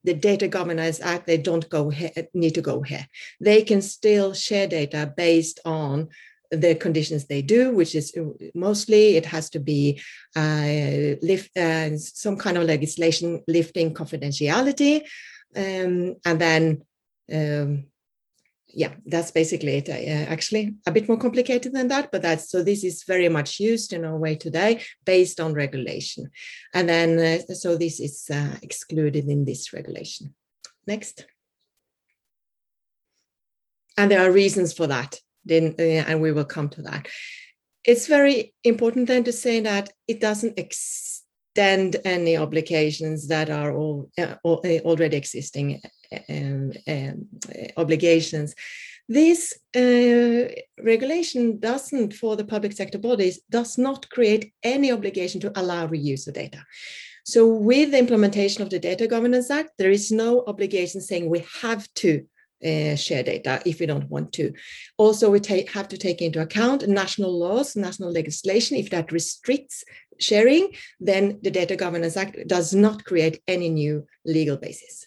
[0.03, 3.05] the Data Governance Act, they don't go here, need to go here.
[3.39, 6.09] They can still share data based on
[6.51, 8.23] the conditions they do, which is uh,
[8.55, 10.01] mostly it has to be
[10.35, 15.01] uh, lift, uh, some kind of legislation lifting confidentiality,
[15.55, 16.81] um, and then
[17.31, 17.85] um,
[18.79, 19.89] yeah, that's basically it.
[19.89, 22.63] Uh, actually, a bit more complicated than that, but that's so.
[22.63, 26.31] This is very much used in Norway today, based on regulation,
[26.73, 30.33] and then uh, so this is uh, excluded in this regulation.
[30.87, 31.25] Next,
[33.97, 35.19] and there are reasons for that.
[35.43, 37.09] Then, uh, and we will come to that.
[37.83, 40.57] It's very important then to say that it doesn't
[41.59, 45.81] extend any obligations that are all, uh, already existing
[46.29, 47.27] um, um,
[47.75, 48.55] obligations.
[49.09, 55.51] This uh, regulation doesn't, for the public sector bodies, does not create any obligation to
[55.59, 56.63] allow reuse of data.
[57.25, 61.45] So, with the implementation of the Data Governance Act, there is no obligation saying we
[61.61, 62.25] have to
[62.63, 64.53] uh, share data if we don't want to.
[64.97, 68.77] Also, we take, have to take into account national laws, national legislation.
[68.77, 69.83] If that restricts
[70.19, 75.05] sharing, then the Data Governance Act does not create any new legal basis.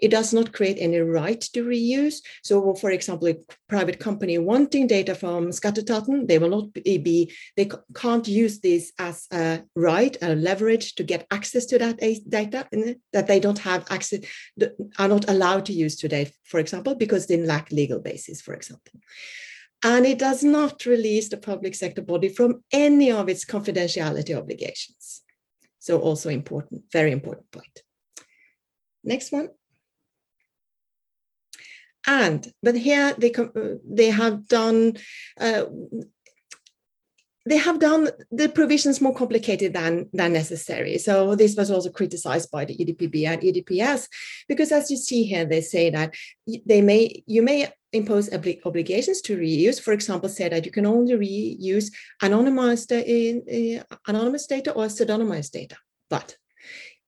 [0.00, 2.22] It does not create any right to reuse.
[2.44, 3.36] So, for example, a
[3.68, 9.26] private company wanting data from Skatteetaten, they will not be, they can't use this as
[9.32, 12.68] a right, a leverage to get access to that data
[13.12, 14.20] that they don't have access,
[14.98, 18.92] are not allowed to use today, for example, because they lack legal basis, for example.
[19.82, 25.22] And it does not release the public sector body from any of its confidentiality obligations.
[25.78, 27.82] So, also important, very important point.
[29.04, 29.50] Next one.
[32.06, 33.32] And, but here they,
[33.84, 34.96] they have done,
[35.38, 35.64] uh,
[37.46, 40.98] they have done the provisions more complicated than, than necessary.
[40.98, 44.08] So this was also criticized by the EDPB and EDPS,
[44.48, 46.14] because as you see here, they say that
[46.66, 49.80] they may, you may impose obli obligations to reuse.
[49.80, 51.90] For example, say that you can only reuse
[52.22, 55.76] anonymized, uh, uh, anonymous data or pseudonymized data.
[56.10, 56.36] But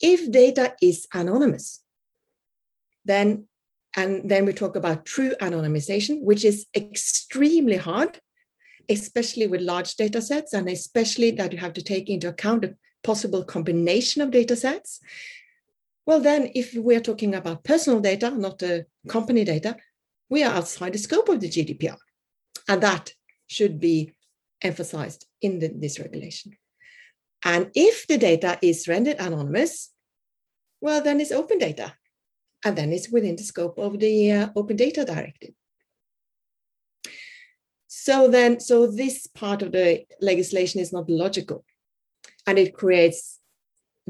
[0.01, 1.83] if data is anonymous,
[3.05, 3.47] then
[3.97, 8.21] and then we talk about true anonymization, which is extremely hard,
[8.91, 12.75] especially with large data sets, and especially that you have to take into account a
[13.03, 15.01] possible combination of data sets.
[16.07, 19.77] Well, then, if we're talking about personal data, not the company data,
[20.29, 21.97] we are outside the scope of the GDPR.
[22.69, 23.15] And that
[23.47, 24.13] should be
[24.63, 26.57] emphasized in the, this regulation.
[27.45, 29.91] And if the data is rendered anonymous,
[30.81, 31.95] well, then it's open data
[32.65, 35.55] and then it's within the scope of the uh, Open Data Directive.
[38.03, 41.67] So then, so this part of the legislation is not logical,
[42.47, 43.39] and it creates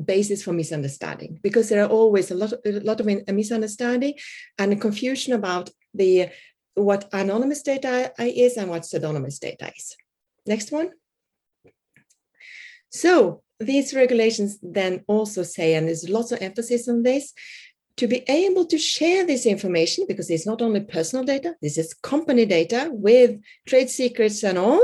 [0.02, 4.14] basis for misunderstanding because there are always a lot, of, a lot of misunderstanding
[4.58, 6.28] and confusion about the
[6.74, 9.96] what anonymous data is and what pseudonymous data is.
[10.46, 10.90] Next one.
[12.90, 17.34] So these regulations then also say, and there's lots of emphasis on this,
[17.96, 21.94] to be able to share this information, because it's not only personal data, this is
[21.94, 24.80] company data with trade secrets and all,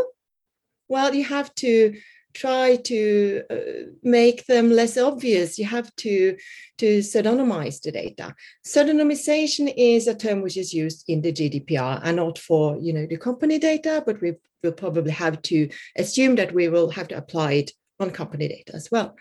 [0.88, 1.96] well, you have to
[2.34, 3.56] try to uh,
[4.02, 5.58] make them less obvious.
[5.58, 6.36] You have to,
[6.78, 8.34] to pseudonymize the data.
[8.64, 13.06] Pseudonymization is a term which is used in the GDPR and not for you know
[13.06, 17.16] the company data, but we will probably have to assume that we will have to
[17.16, 19.16] apply it on company data as well.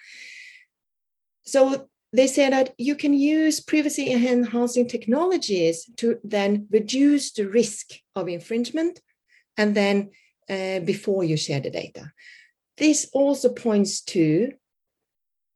[1.43, 7.91] So they say that you can use privacy enhancing technologies to then reduce the risk
[8.15, 9.01] of infringement
[9.57, 10.11] and then
[10.49, 12.11] uh, before you share the data.
[12.77, 14.51] This also points to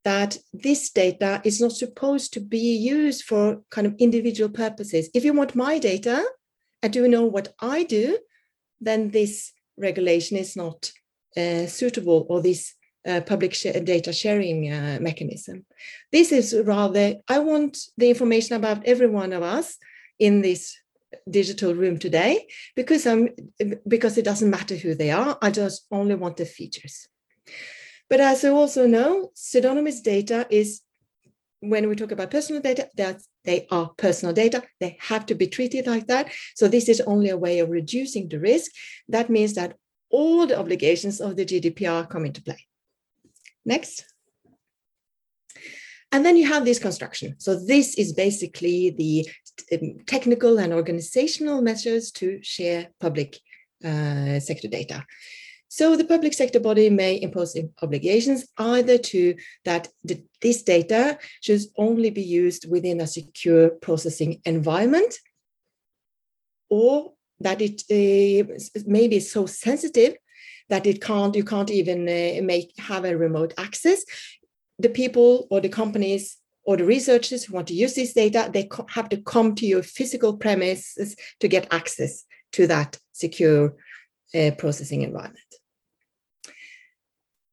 [0.03, 5.09] that this data is not supposed to be used for kind of individual purposes.
[5.13, 6.25] If you want my data
[6.81, 8.17] and do know what I do,
[8.79, 10.91] then this regulation is not
[11.37, 12.73] uh, suitable or this
[13.07, 15.65] uh, public sh data sharing uh, mechanism.
[16.11, 19.77] This is rather, I want the information about every one of us
[20.19, 20.77] in this
[21.29, 23.29] digital room today because I'm
[23.87, 25.37] because it doesn't matter who they are.
[25.41, 27.07] I just only want the features.
[28.09, 30.81] But as you also know, pseudonymous data is
[31.61, 34.63] when we talk about personal data, that's They are personal data.
[34.79, 36.31] They have to be treated like that.
[36.55, 38.71] So this is only a way of reducing the risk.
[39.07, 39.75] That means that
[40.09, 42.68] all the obligations of the GDPR come into play.
[43.69, 44.03] Next.
[46.11, 47.35] And then you have this construction.
[47.37, 49.29] So this is basically the
[49.71, 53.37] um, technical and organizational measures to share public
[53.85, 55.05] uh, sector data.
[55.67, 61.61] So the public sector body may impose obligations either to that the, this data should
[61.77, 65.13] only be used within a secure processing environment
[66.71, 70.15] or that it uh, may be so sensitive
[70.69, 74.03] that it can't you can't even uh, make have a remote access.
[74.79, 78.69] The people or the companies or the researchers who want to use this data they
[78.89, 83.75] have to come to your physical premises to get access to that secure
[84.35, 85.39] uh, processing environment.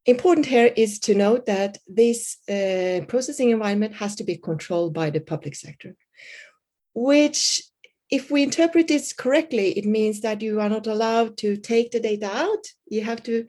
[0.04, 5.10] Important here is to note that this uh, processing environment has to be controlled by
[5.10, 5.96] the public sector
[6.96, 7.62] which
[8.10, 12.00] if we interpret this correctly, it means that you are not allowed to take the
[12.00, 12.64] data out.
[12.86, 13.46] You have to,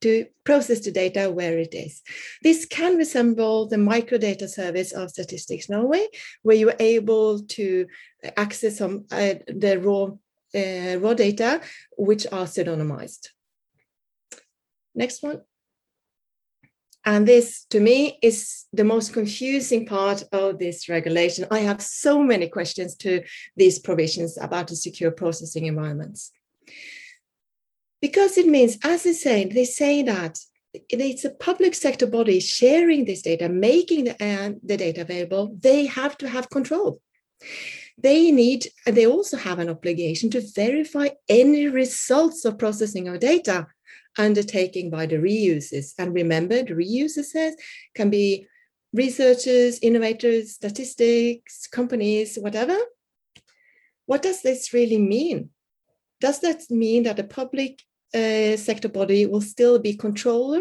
[0.00, 2.02] to process the data where it is.
[2.42, 6.06] This can resemble the microdata service of Statistics Norway,
[6.42, 7.86] where you are able to
[8.36, 10.08] access some uh, the raw
[10.54, 11.60] uh, raw data,
[11.96, 13.28] which are pseudonymized.
[14.94, 15.42] Next one.
[17.04, 21.46] And this, to me, is the most confusing part of this regulation.
[21.50, 23.22] I have so many questions to
[23.56, 26.30] these provisions about the secure processing environments.
[28.00, 30.38] Because it means, as they say, they say that
[30.74, 35.56] it's a public sector body sharing this data, making the, uh, the data available.
[35.58, 37.00] They have to have control.
[37.98, 43.66] They need, they also have an obligation to verify any results of processing of data
[44.18, 45.92] undertaking by the reusers.
[45.98, 47.52] And remember, the reusers
[47.94, 48.46] can be
[48.92, 52.76] researchers, innovators, statistics, companies, whatever.
[54.06, 55.50] What does this really mean?
[56.20, 57.82] Does that mean that the public
[58.14, 60.60] uh, sector body will still be controller,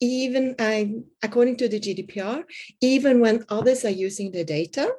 [0.00, 0.84] even uh,
[1.22, 2.44] according to the GDPR,
[2.80, 4.92] even when others are using the data?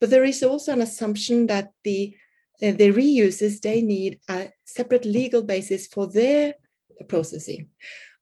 [0.00, 2.16] But there is also an assumption that the
[2.62, 6.54] uh, the reusers they need a separate legal basis for their
[7.08, 7.68] processing.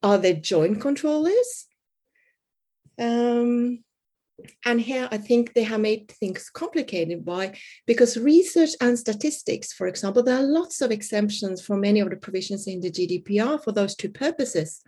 [0.03, 1.67] Are they joint controllers?
[2.99, 3.85] Um,
[4.65, 9.87] and here I think they have made things complicated by because research and statistics, for
[9.87, 13.73] example, there are lots of exemptions for many of the provisions in the GDPR for
[13.73, 14.83] those two purposes.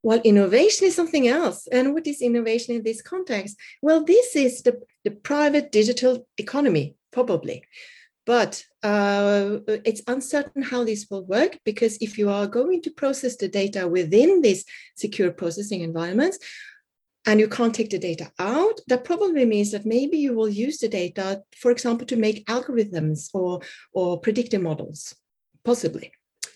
[0.00, 1.68] While innovation is something else.
[1.70, 3.56] And what is innovation in this context?
[3.82, 7.64] Well, this is the, the private digital economy, probably.
[8.24, 13.36] But uh, it's uncertain how this will work because if you are going to process
[13.36, 14.64] the data within these
[14.96, 16.38] secure processing environments
[17.26, 20.78] and you can't take the data out, that probably means that maybe you will use
[20.78, 23.60] the data, for example, to make algorithms or,
[23.92, 25.14] or predictive models,
[25.64, 26.12] possibly.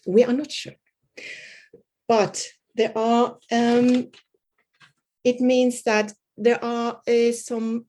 [0.06, 0.74] We are not sure.
[2.08, 4.10] But there are, um,
[5.24, 7.86] it means that there are uh, some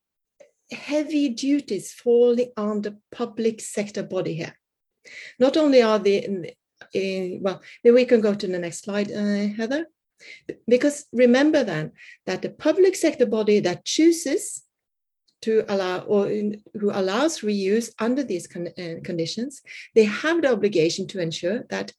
[0.71, 4.57] heavy duties falling on the public sector body here.
[5.39, 9.87] Not only are the, uh, well, we can go to the next slide, uh, Heather.
[10.67, 11.91] Because remember then
[12.25, 14.63] that the public sector body that chooses
[15.43, 19.61] to allow or who allows reuse under these con uh, conditions,
[19.93, 21.93] they have the obligation to ensure that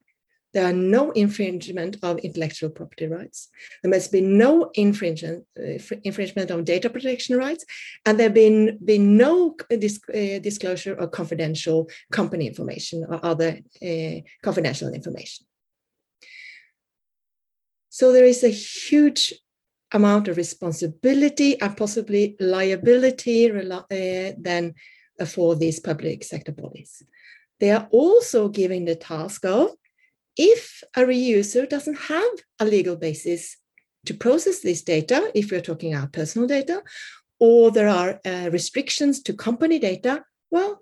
[0.59, 3.49] there are no infringement of intellectual property rights.
[3.81, 7.64] There must be no infringement, uh, infringement of data protection rights,
[8.05, 14.16] and there been been no dis uh, disclosure of confidential company information or other uh,
[14.42, 15.47] confidential information.
[17.88, 19.23] So there is a huge
[19.92, 24.75] amount of responsibility and possibly liability uh, then
[25.35, 27.01] for these public sector bodies.
[27.61, 29.68] They are also given the task of
[30.38, 33.57] if a reuser doesn't have a legal basis
[34.07, 36.83] to process this data, if we're talking about personal data,
[37.40, 40.81] or there are uh, restrictions to company data, well,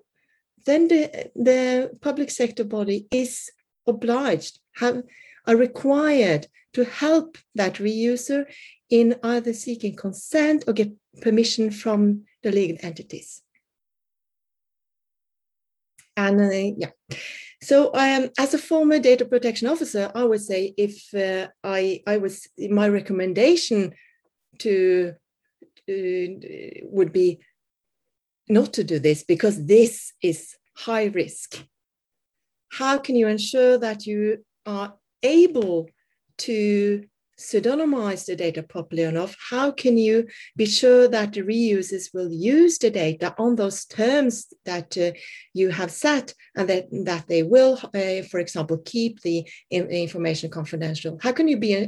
[0.65, 3.49] then the, the public sector body is
[3.87, 5.01] obliged, have,
[5.47, 8.45] are required to help that reuser
[8.89, 13.41] in either seeking consent or get permission from the legal entities.
[16.15, 17.17] And uh, yeah,
[17.61, 22.17] so um, as a former data protection officer, I would say if uh, I, I
[22.17, 23.93] was, my recommendation
[24.59, 25.13] to
[25.89, 27.39] uh, would be
[28.49, 31.63] not to do this because this is high risk.
[32.71, 35.89] How can you ensure that you are able
[36.39, 37.05] to
[37.37, 42.77] pseudonymize the data properly enough, how can you be sure that the reusers will use
[42.77, 45.11] the data on those terms that uh,
[45.53, 50.49] you have set and that, that they will, uh, for example, keep the in, information
[50.49, 51.19] confidential?
[51.21, 51.87] How can you be, uh,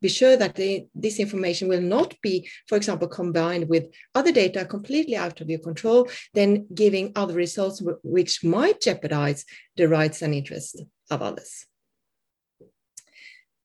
[0.00, 0.54] be sure that
[0.94, 5.60] this information will not be, for example, combined with other data completely out of your
[5.60, 9.44] control, then giving other results which might jeopardize
[9.76, 10.80] the rights and interests
[11.10, 11.66] of others?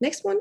[0.02, 0.40] Next one.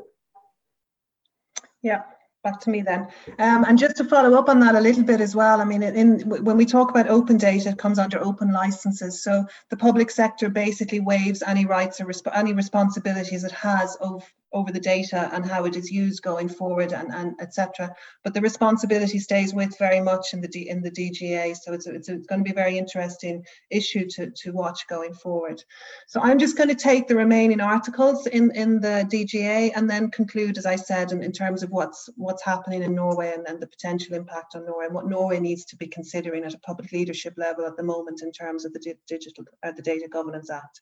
[1.81, 2.01] Yeah,
[2.43, 3.07] back to me then.
[3.37, 5.83] Um, and just to follow up on that a little bit as well, I mean,
[5.83, 9.23] in, when we talk about open data, it comes under open licenses.
[9.23, 14.23] So the public sector basically waives any rights or resp any responsibilities it has of,
[14.51, 17.93] over the data and how it is used going forward and, and etc.
[18.23, 21.55] But the responsibility stays with very much in the D, in the DGA.
[21.55, 25.13] So it's, it's, it's going to be a very interesting issue to, to watch going
[25.13, 25.63] forward.
[26.07, 30.09] So I'm just going to take the remaining articles in, in the DGA and then
[30.11, 33.61] conclude, as I said, in, in terms of what's what's happening in Norway and, and
[33.61, 36.91] the potential impact on Norway and what Norway needs to be considering at a public
[36.91, 40.81] leadership level at the moment in terms of the digital uh, the Data Governance Act.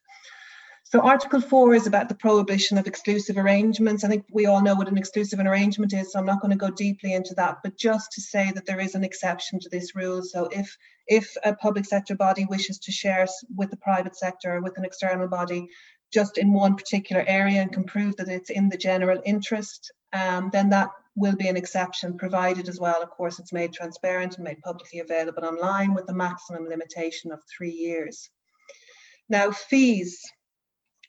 [0.90, 4.06] So Article 4 is about the prohibition of exclusive arrangements.
[4.06, 6.58] I think we all know what an exclusive arrangement is, so I'm not going to
[6.58, 9.98] go deeply into that, but just to say that there is an exception to this
[9.98, 10.24] rule.
[10.24, 10.78] So if,
[11.08, 14.86] if a public sector body wishes to share with the private sector or with an
[14.86, 15.68] external body
[16.14, 20.50] just in one particular area and can prove that it's in the general interest, um,
[20.54, 23.04] then that will be an exception provided as well.
[23.04, 27.42] Of course, it's made transparent and made publicly available online with the maximum limitation of
[27.58, 28.30] three years.
[29.28, 30.22] Now, fees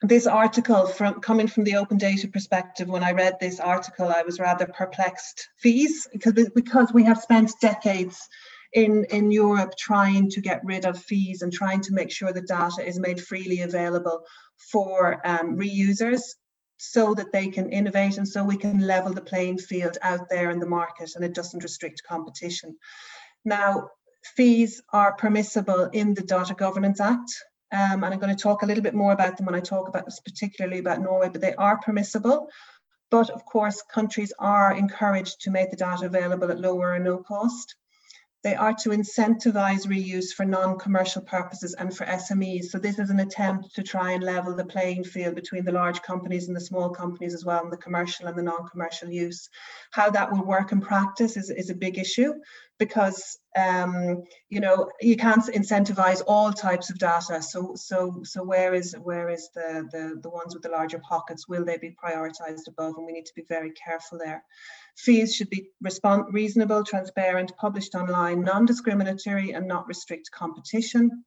[0.02, 4.22] this article from coming from the open data perspective when i read this article i
[4.22, 5.48] was rather perplexed.
[5.56, 8.28] Fees because because we have spent decades
[8.74, 12.42] in in europe trying to get rid of fees and trying to make sure the
[12.42, 14.22] data is made freely available
[14.70, 16.22] for um, reusers
[16.76, 20.50] so that they can innovate and so we can level the playing field out there
[20.50, 22.76] in the market and it doesn't restrict competition.
[23.44, 23.88] Now
[24.36, 27.32] fees are permissible in the data governance act
[27.72, 29.88] um, and I'm going to talk a little bit more about them when I talk
[29.88, 32.48] about this, particularly about Norway, but they are permissible.
[33.10, 37.18] But of course, countries are encouraged to make the data available at lower or no
[37.18, 37.74] cost.
[38.44, 42.66] They are to incentivize reuse for non-commercial purposes and for SMEs.
[42.66, 46.00] So this is an attempt to try and level the playing field between the large
[46.02, 49.50] companies and the small companies as well, and the commercial and the non-commercial use.
[49.90, 52.34] How that will work in practice is, is a big issue
[52.78, 57.42] because um, you know you can't incentivize all types of data.
[57.42, 61.48] So so so where is where is the the the ones with the larger pockets?
[61.48, 62.94] Will they be prioritized above?
[62.96, 64.44] And we need to be very careful there.
[64.96, 71.24] Fees should be respond, reasonable, transparent, published online, non-discriminatory, and not restrict competition.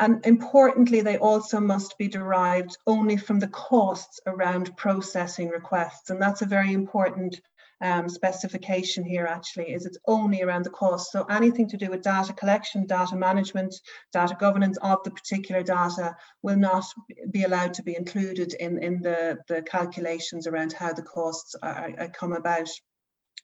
[0.00, 6.10] And importantly, they also must be derived only from the costs around processing requests.
[6.10, 7.40] And that's a very important
[7.80, 11.12] um, specification here actually is it's only around the cost.
[11.12, 13.74] So anything to do with data collection, data management,
[14.12, 16.84] data governance of the particular data will not
[17.30, 21.92] be allowed to be included in, in the, the calculations around how the costs are,
[21.98, 22.68] are come about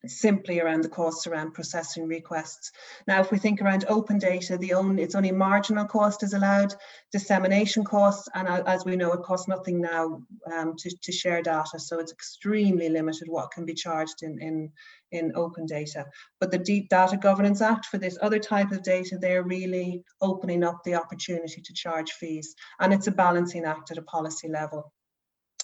[0.07, 2.73] simply around the costs around processing requests.
[3.07, 6.75] Now, if we think around open data, the only it's only marginal cost is allowed,
[7.13, 10.23] dissemination costs, and as we know, it costs nothing now
[10.53, 14.73] um, to, to share data, so it's extremely limited what can be charged in, in,
[15.13, 16.07] in open data.
[16.39, 20.65] But the Deep Data Governance Act for this other type of data, they're really opening
[20.65, 24.93] up the opportunity to charge fees, and it's a balancing act at a policy level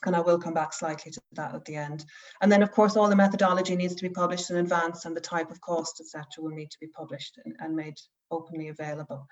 [0.07, 2.05] and I will come back slightly to that at the end.
[2.41, 5.21] And then, of course, all the methodology needs to be published in advance and the
[5.21, 7.97] type of cost, etc., will need to be published and, and made
[8.31, 9.27] openly available.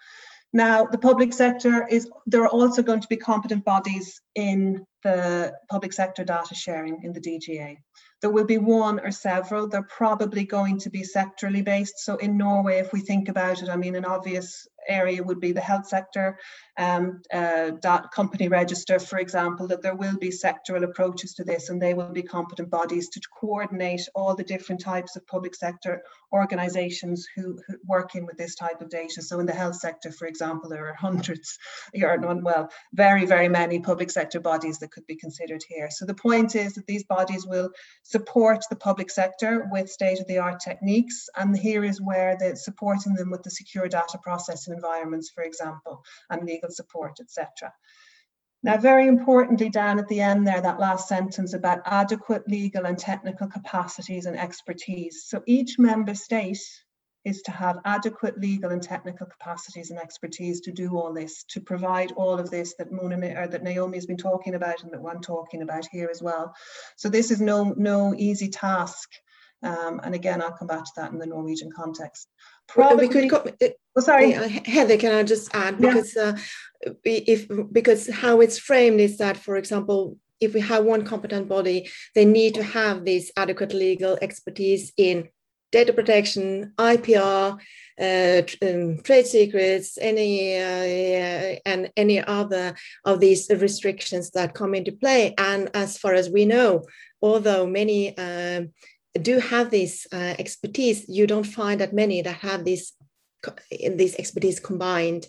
[0.52, 5.52] Now, the public sector is, there are also going to be competent bodies in the
[5.68, 7.76] public sector data sharing in the DGA.
[8.20, 9.68] There will be one or several.
[9.68, 11.98] They're probably going to be sectorally based.
[11.98, 15.52] So in Norway, if we think about it, I mean, an obvious area would be
[15.52, 16.38] the health sector,
[16.78, 17.72] um, uh,
[18.12, 22.12] company register, for example, that there will be sectoral approaches to this and they will
[22.12, 27.76] be competent bodies to coordinate all the different types of public sector organizations who, who
[27.86, 29.22] working with this type of data.
[29.22, 31.58] So in the health sector, for example, there are hundreds,
[31.94, 35.90] you're or well, very, very many public sector bodies that could be considered here.
[35.90, 37.70] So the point is that these bodies will
[38.02, 41.28] support the public sector with state-of-the-art techniques.
[41.36, 46.02] And here is where the supporting them with the secure data processing environments, for example,
[46.30, 47.72] and legal support, etc.
[48.64, 52.98] Now, very importantly, down at the end there, that last sentence about adequate legal and
[52.98, 55.24] technical capacities and expertise.
[55.26, 56.62] So each member state
[57.24, 61.60] is to have adequate legal and technical capacities and expertise to do all this, to
[61.60, 65.00] provide all of this that Mona or that Naomi has been talking about and that
[65.06, 66.54] I'm talking about here as well.
[66.96, 69.10] So this is no no easy task.
[69.64, 72.28] Um, and again, I'll come back to that in the Norwegian context.
[72.68, 74.96] Probably, we could uh, oh, sorry, Heather.
[74.96, 76.22] Can I just add because yeah.
[76.22, 81.48] uh, if because how it's framed is that, for example, if we have one competent
[81.48, 85.28] body, they need to have this adequate legal expertise in
[85.72, 87.58] data protection, IPR,
[88.00, 94.92] uh, um, trade secrets, any uh, and any other of these restrictions that come into
[94.92, 95.34] play.
[95.36, 96.84] And as far as we know,
[97.20, 98.72] although many um,
[99.20, 102.92] do have this uh, expertise, you don't find that many that have this
[103.96, 105.26] this expertise combined.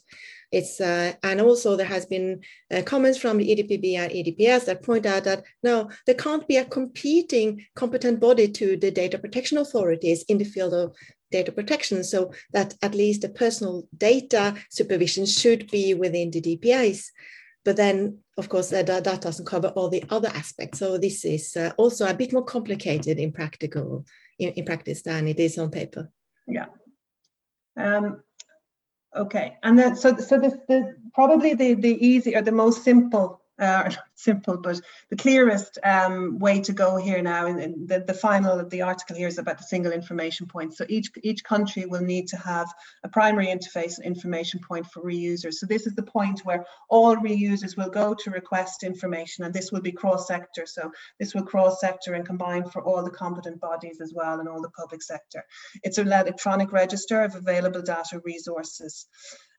[0.51, 4.83] It's uh, and also there has been uh, comments from the EDPB and EDPS that
[4.83, 9.57] point out that no, there can't be a competing competent body to the data protection
[9.57, 10.95] authorities in the field of
[11.31, 12.03] data protection.
[12.03, 17.07] So that at least the personal data supervision should be within the DPAs.
[17.65, 20.79] But then, of course, that, that doesn't cover all the other aspects.
[20.79, 24.05] So this is uh, also a bit more complicated in practical
[24.39, 26.09] in, in practice than it is on paper.
[26.47, 26.67] Yeah.
[27.77, 28.21] Um,
[29.15, 33.41] Okay, and then so so the, the probably the the easy or the most simple
[33.59, 38.59] uh, simple, but the clearest um, way to go here now, and the, the final
[38.59, 40.75] of the article here is about the single information point.
[40.75, 42.67] So each, each country will need to have
[43.03, 45.55] a primary interface and information point for reusers.
[45.55, 49.71] So this is the point where all reusers will go to request information, and this
[49.71, 50.65] will be cross-sector.
[50.65, 54.61] So this will cross-sector and combine for all the competent bodies as well and all
[54.61, 55.43] the public sector.
[55.83, 59.07] It's an electronic register of available data resources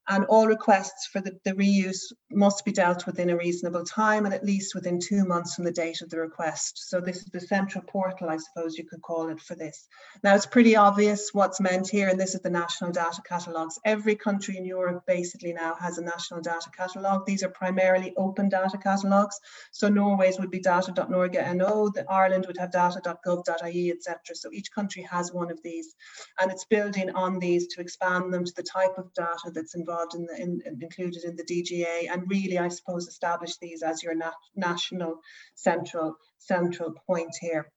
[0.08, 4.24] and all requests for the, the, reuse must be dealt with in a reasonable time
[4.24, 6.88] and at least within two months from the date of the request.
[6.88, 9.88] So this is the central portal, I suppose you could call it for this.
[10.22, 13.78] Now it's pretty obvious what's meant here, and this is the national data catalogues.
[13.84, 17.26] Every country in Europe basically now has a national data catalogue.
[17.26, 19.40] These are primarily open data catalogues.
[19.72, 24.18] So Norway's would be data.norge.no, Ireland would have data.gov.ie, etc.
[24.34, 25.94] So each country has one of these,
[26.40, 29.95] and it's building on these to expand them to the type of data that's involved
[29.96, 34.02] involved in the in, included in the DGA, and really, I suppose, establish these as
[34.02, 35.20] your nat national
[35.54, 37.70] central central point here.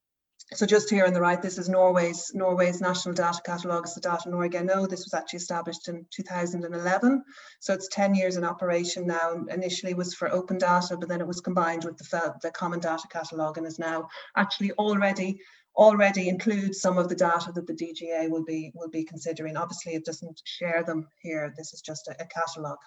[0.52, 3.84] So just here on the right, this is Norway's Norway's national data catalogue.
[3.84, 4.86] It's the Data Norge No.
[4.86, 7.22] This was actually established in 2011.
[7.60, 9.44] So it's 10 years in operation now.
[9.48, 13.06] Initially was for open data, but then it was combined with the, the common data
[13.10, 15.40] catalogue and is now actually already
[15.76, 19.56] already includes some of the data that the DGA will be will be considering.
[19.56, 21.52] Obviously, it doesn't share them here.
[21.56, 22.78] This is just a, a catalogue.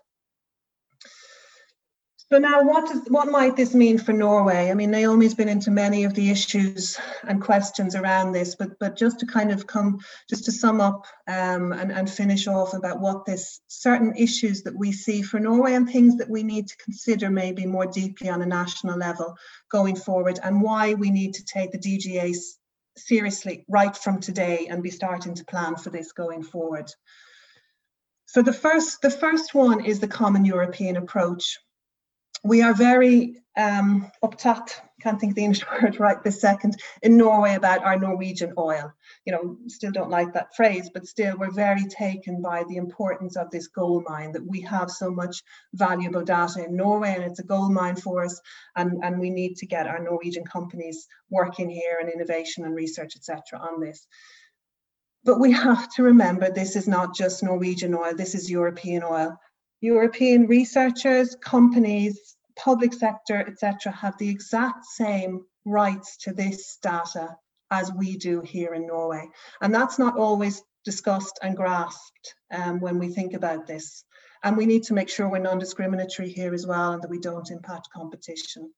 [2.33, 4.71] So now what does what might this mean for Norway?
[4.71, 8.97] I mean, Naomi's been into many of the issues and questions around this, but but
[8.97, 12.99] just to kind of come, just to sum up um, and, and finish off about
[12.99, 16.77] what this certain issues that we see for Norway and things that we need to
[16.77, 19.35] consider maybe more deeply on a national level
[19.69, 22.33] going forward and why we need to take the DGA
[22.97, 26.91] seriously right from today and be starting to plan for this going forward.
[28.25, 31.59] So the first, the first one is the common European approach.
[32.43, 34.71] We are very um, uptat,
[35.03, 38.93] can't think the English word right this second, in Norway about our Norwegian oil
[39.25, 43.37] you know, still don't like that phrase, but still we're very taken by the importance
[43.37, 45.43] of this gold mine, that we have so much
[45.73, 48.41] valuable data in Norway and it's a gold mine for us.
[48.75, 53.15] And, and we need to get our Norwegian companies working here and innovation and research,
[53.15, 53.59] etc.
[53.59, 54.05] on this.
[55.23, 59.37] But we have to remember this is not just Norwegian oil, this is European oil.
[59.79, 67.35] European researchers, companies, public sector, etc., have the exact same rights to this data
[67.71, 69.27] as we do here in Norway.
[69.61, 74.03] And that's not always discussed and grasped um, when we think about this.
[74.43, 77.49] And we need to make sure we're non-discriminatory here as well and that we don't
[77.49, 78.71] impact competition.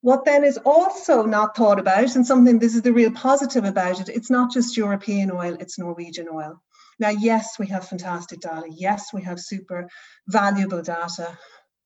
[0.00, 4.00] What then is also not thought about, and something this is the real positive about
[4.00, 6.62] it, it's not just European oil, it's Norwegian oil.
[6.98, 8.66] Now, yes, we have fantastic data.
[8.70, 9.88] Yes, we have super
[10.28, 11.36] valuable data,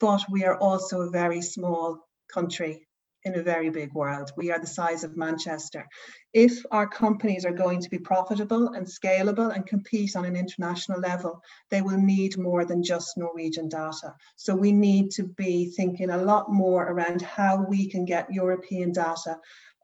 [0.00, 1.98] but we are also a very small
[2.32, 2.86] country
[3.24, 4.32] in a very big world.
[4.36, 5.86] We are the size of Manchester.
[6.32, 11.00] If our companies are going to be profitable and scalable and compete on an international
[11.00, 14.14] level, they will need more than just Norwegian data.
[14.36, 18.92] So we need to be thinking a lot more around how we can get European
[18.92, 19.36] data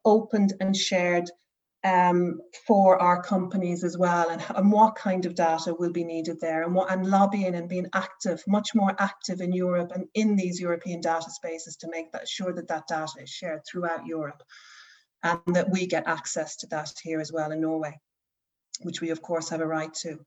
[0.04, 1.28] opened and shared
[1.86, 6.40] um, for our companies as well and, and what kind of data will be needed
[6.40, 10.34] there and what and lobbying and being active much more active in Europe and in
[10.34, 14.42] these European data spaces to make that sure that that data is shared throughout Europe
[15.22, 17.96] and that we get access to that here as well in Norway.
[18.82, 20.18] which we of course have a right to.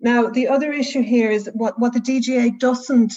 [0.00, 3.14] Now, the other issue here is what, what the DGA doesn't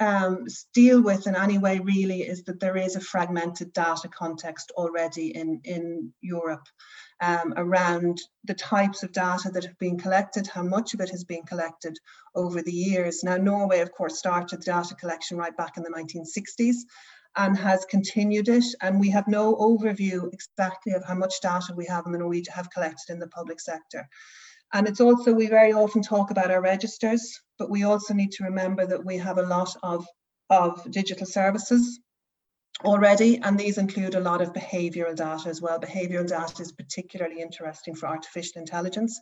[0.00, 4.70] um, deal with in any way really is that there is a fragmented data context
[4.76, 6.66] already in, in Europe
[7.20, 11.24] um, around the types of data that have been collected, how much of it has
[11.24, 11.98] been collected
[12.34, 13.24] over the years.
[13.24, 16.76] Now, Norway, of course, started data collection right back in the 1960s
[17.36, 18.64] and has continued it.
[18.80, 22.54] And we have no overview exactly of how much data we have in the Norwegian
[22.54, 24.08] have collected in the public sector.
[24.72, 28.44] And it's also, we very often talk about our registers, but we also need to
[28.44, 30.06] remember that we have a lot of,
[30.50, 32.00] of digital services
[32.84, 35.80] already, and these include a lot of behavioral data as well.
[35.80, 39.18] Behavioral data is particularly interesting for artificial intelligence.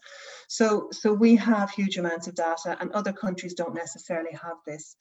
[0.49, 4.97] So, so we have huge amounts of data, and other countries don't necessarily have this.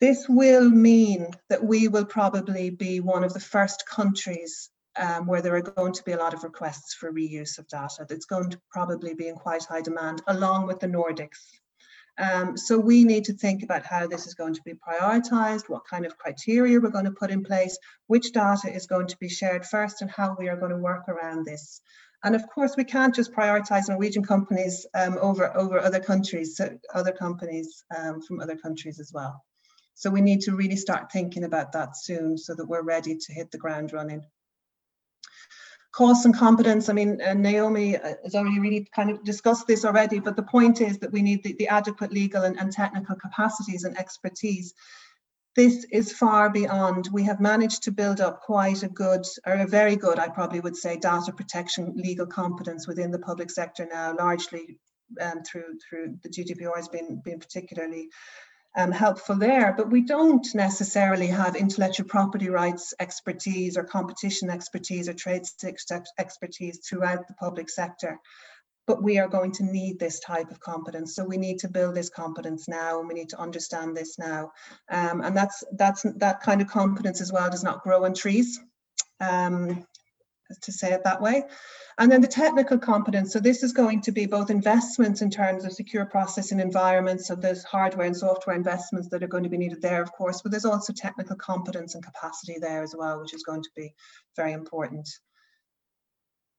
[0.00, 5.40] This will mean that we will probably be one of the first countries um, where
[5.40, 8.04] there are going to be a lot of requests for reuse of data.
[8.08, 11.38] That's going to probably be in quite high demand, along with the Nordics.
[12.18, 15.86] Um, so we need to think about how this is going to be prioritized, what
[15.88, 17.78] kind of criteria we're going to put in place,
[18.08, 21.08] which data is going to be shared first, and how we are going to work
[21.08, 21.80] around this.
[22.24, 26.76] And of course, we can't just prioritize Norwegian companies um, over, over other countries, so
[26.92, 29.44] other companies um, from other countries as well.
[29.94, 33.32] So we need to really start thinking about that soon so that we're ready to
[33.32, 34.24] hit the ground running
[35.92, 36.88] cost and competence.
[36.88, 40.80] I mean, uh, Naomi has already really kind of discussed this already, but the point
[40.80, 44.74] is that we need the, the adequate legal and, and technical capacities and expertise.
[45.56, 47.08] This is far beyond.
[47.12, 50.60] We have managed to build up quite a good, or a very good, I probably
[50.60, 54.78] would say, data protection legal competence within the public sector now, largely
[55.20, 58.10] um, through through the GDPR has been been particularly
[58.78, 65.08] um, helpful there, but we don't necessarily have intellectual property rights expertise or competition expertise
[65.08, 65.42] or trade
[66.18, 68.20] expertise throughout the public sector.
[68.86, 71.16] But we are going to need this type of competence.
[71.16, 74.52] So we need to build this competence now and we need to understand this now.
[74.88, 78.60] Um, and that's that's that kind of competence as well does not grow on trees.
[79.20, 79.84] Um,
[80.62, 81.44] to say it that way.
[81.98, 83.32] And then the technical competence.
[83.32, 87.26] So this is going to be both investments in terms of secure processing environments.
[87.26, 90.40] So there's hardware and software investments that are going to be needed there, of course,
[90.42, 93.92] but there's also technical competence and capacity there as well, which is going to be
[94.36, 95.08] very important.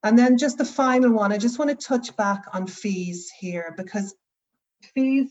[0.03, 3.73] And then just the final one, I just want to touch back on fees here
[3.77, 4.15] because
[4.93, 5.29] fees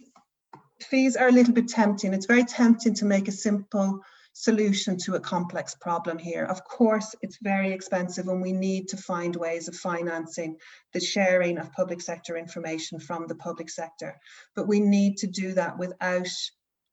[0.81, 2.15] fees are a little bit tempting.
[2.15, 4.01] It's very tempting to make a simple
[4.41, 6.45] solution to a complex problem here.
[6.45, 10.59] Of course, it's very expensive and we need to find ways of financing
[10.93, 14.17] the sharing of public sector information from the public sector.
[14.55, 16.29] But we need to do that without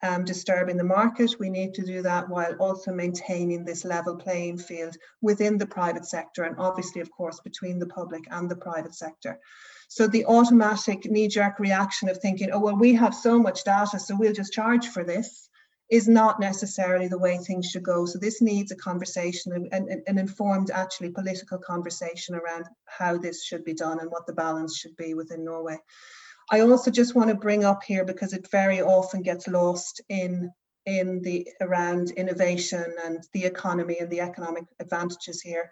[0.02, 1.36] um, disturbing the market.
[1.39, 6.06] We need to do that while also maintaining this level playing field within the private
[6.08, 9.39] sector and obviously, of course, between the public and the private sector.
[9.88, 14.16] So the automatic knee-jerk reaction of thinking, oh, well, we have so much data, so
[14.18, 15.48] we'll just charge for this
[15.92, 18.06] is not necessarily the way things should go.
[18.06, 23.64] So this needs a conversation, an, an informed, actually political conversation around how this should
[23.64, 25.78] be done and what the balance should be within Norway.
[26.52, 30.52] I also just want to bring up here because it very often gets lost in
[30.86, 35.72] in the around innovation and the economy and the economic advantages here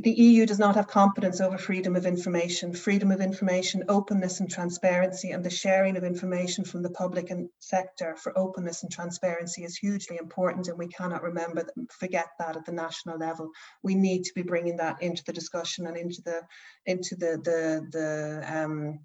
[0.00, 2.74] the EU does not have competence over freedom of information.
[2.74, 7.48] Freedom of information, openness and transparency, and the sharing of information from the public and
[7.58, 12.64] sector for openness and transparency is hugely important, and we cannot remember forget that at
[12.64, 13.50] the national level.
[13.82, 16.42] We need to be bringing that into the discussion and into the
[16.86, 19.00] into the the the um,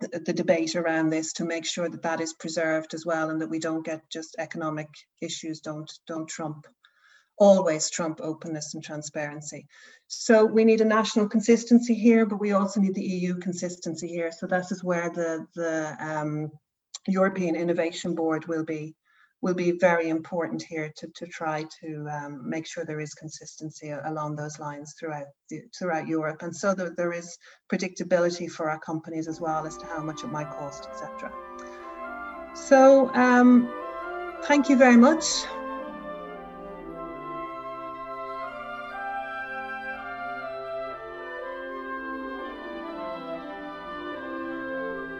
[0.00, 3.40] the, the debate around this to make sure that that is preserved as well, and
[3.40, 4.88] that we don't get just economic
[5.20, 6.66] issues don't don't trump
[7.38, 9.66] always trump openness and transparency.
[10.08, 14.30] So we need a national consistency here, but we also need the EU consistency here.
[14.32, 16.50] So this is where the, the um,
[17.06, 18.94] European Innovation Board will be
[19.42, 23.90] will be very important here to, to try to um, make sure there is consistency
[23.90, 27.36] along those lines throughout the, throughout Europe, and so that there is
[27.70, 31.30] predictability for our companies as well as to how much it might cost, etc.
[32.54, 33.70] So um,
[34.44, 35.44] thank you very much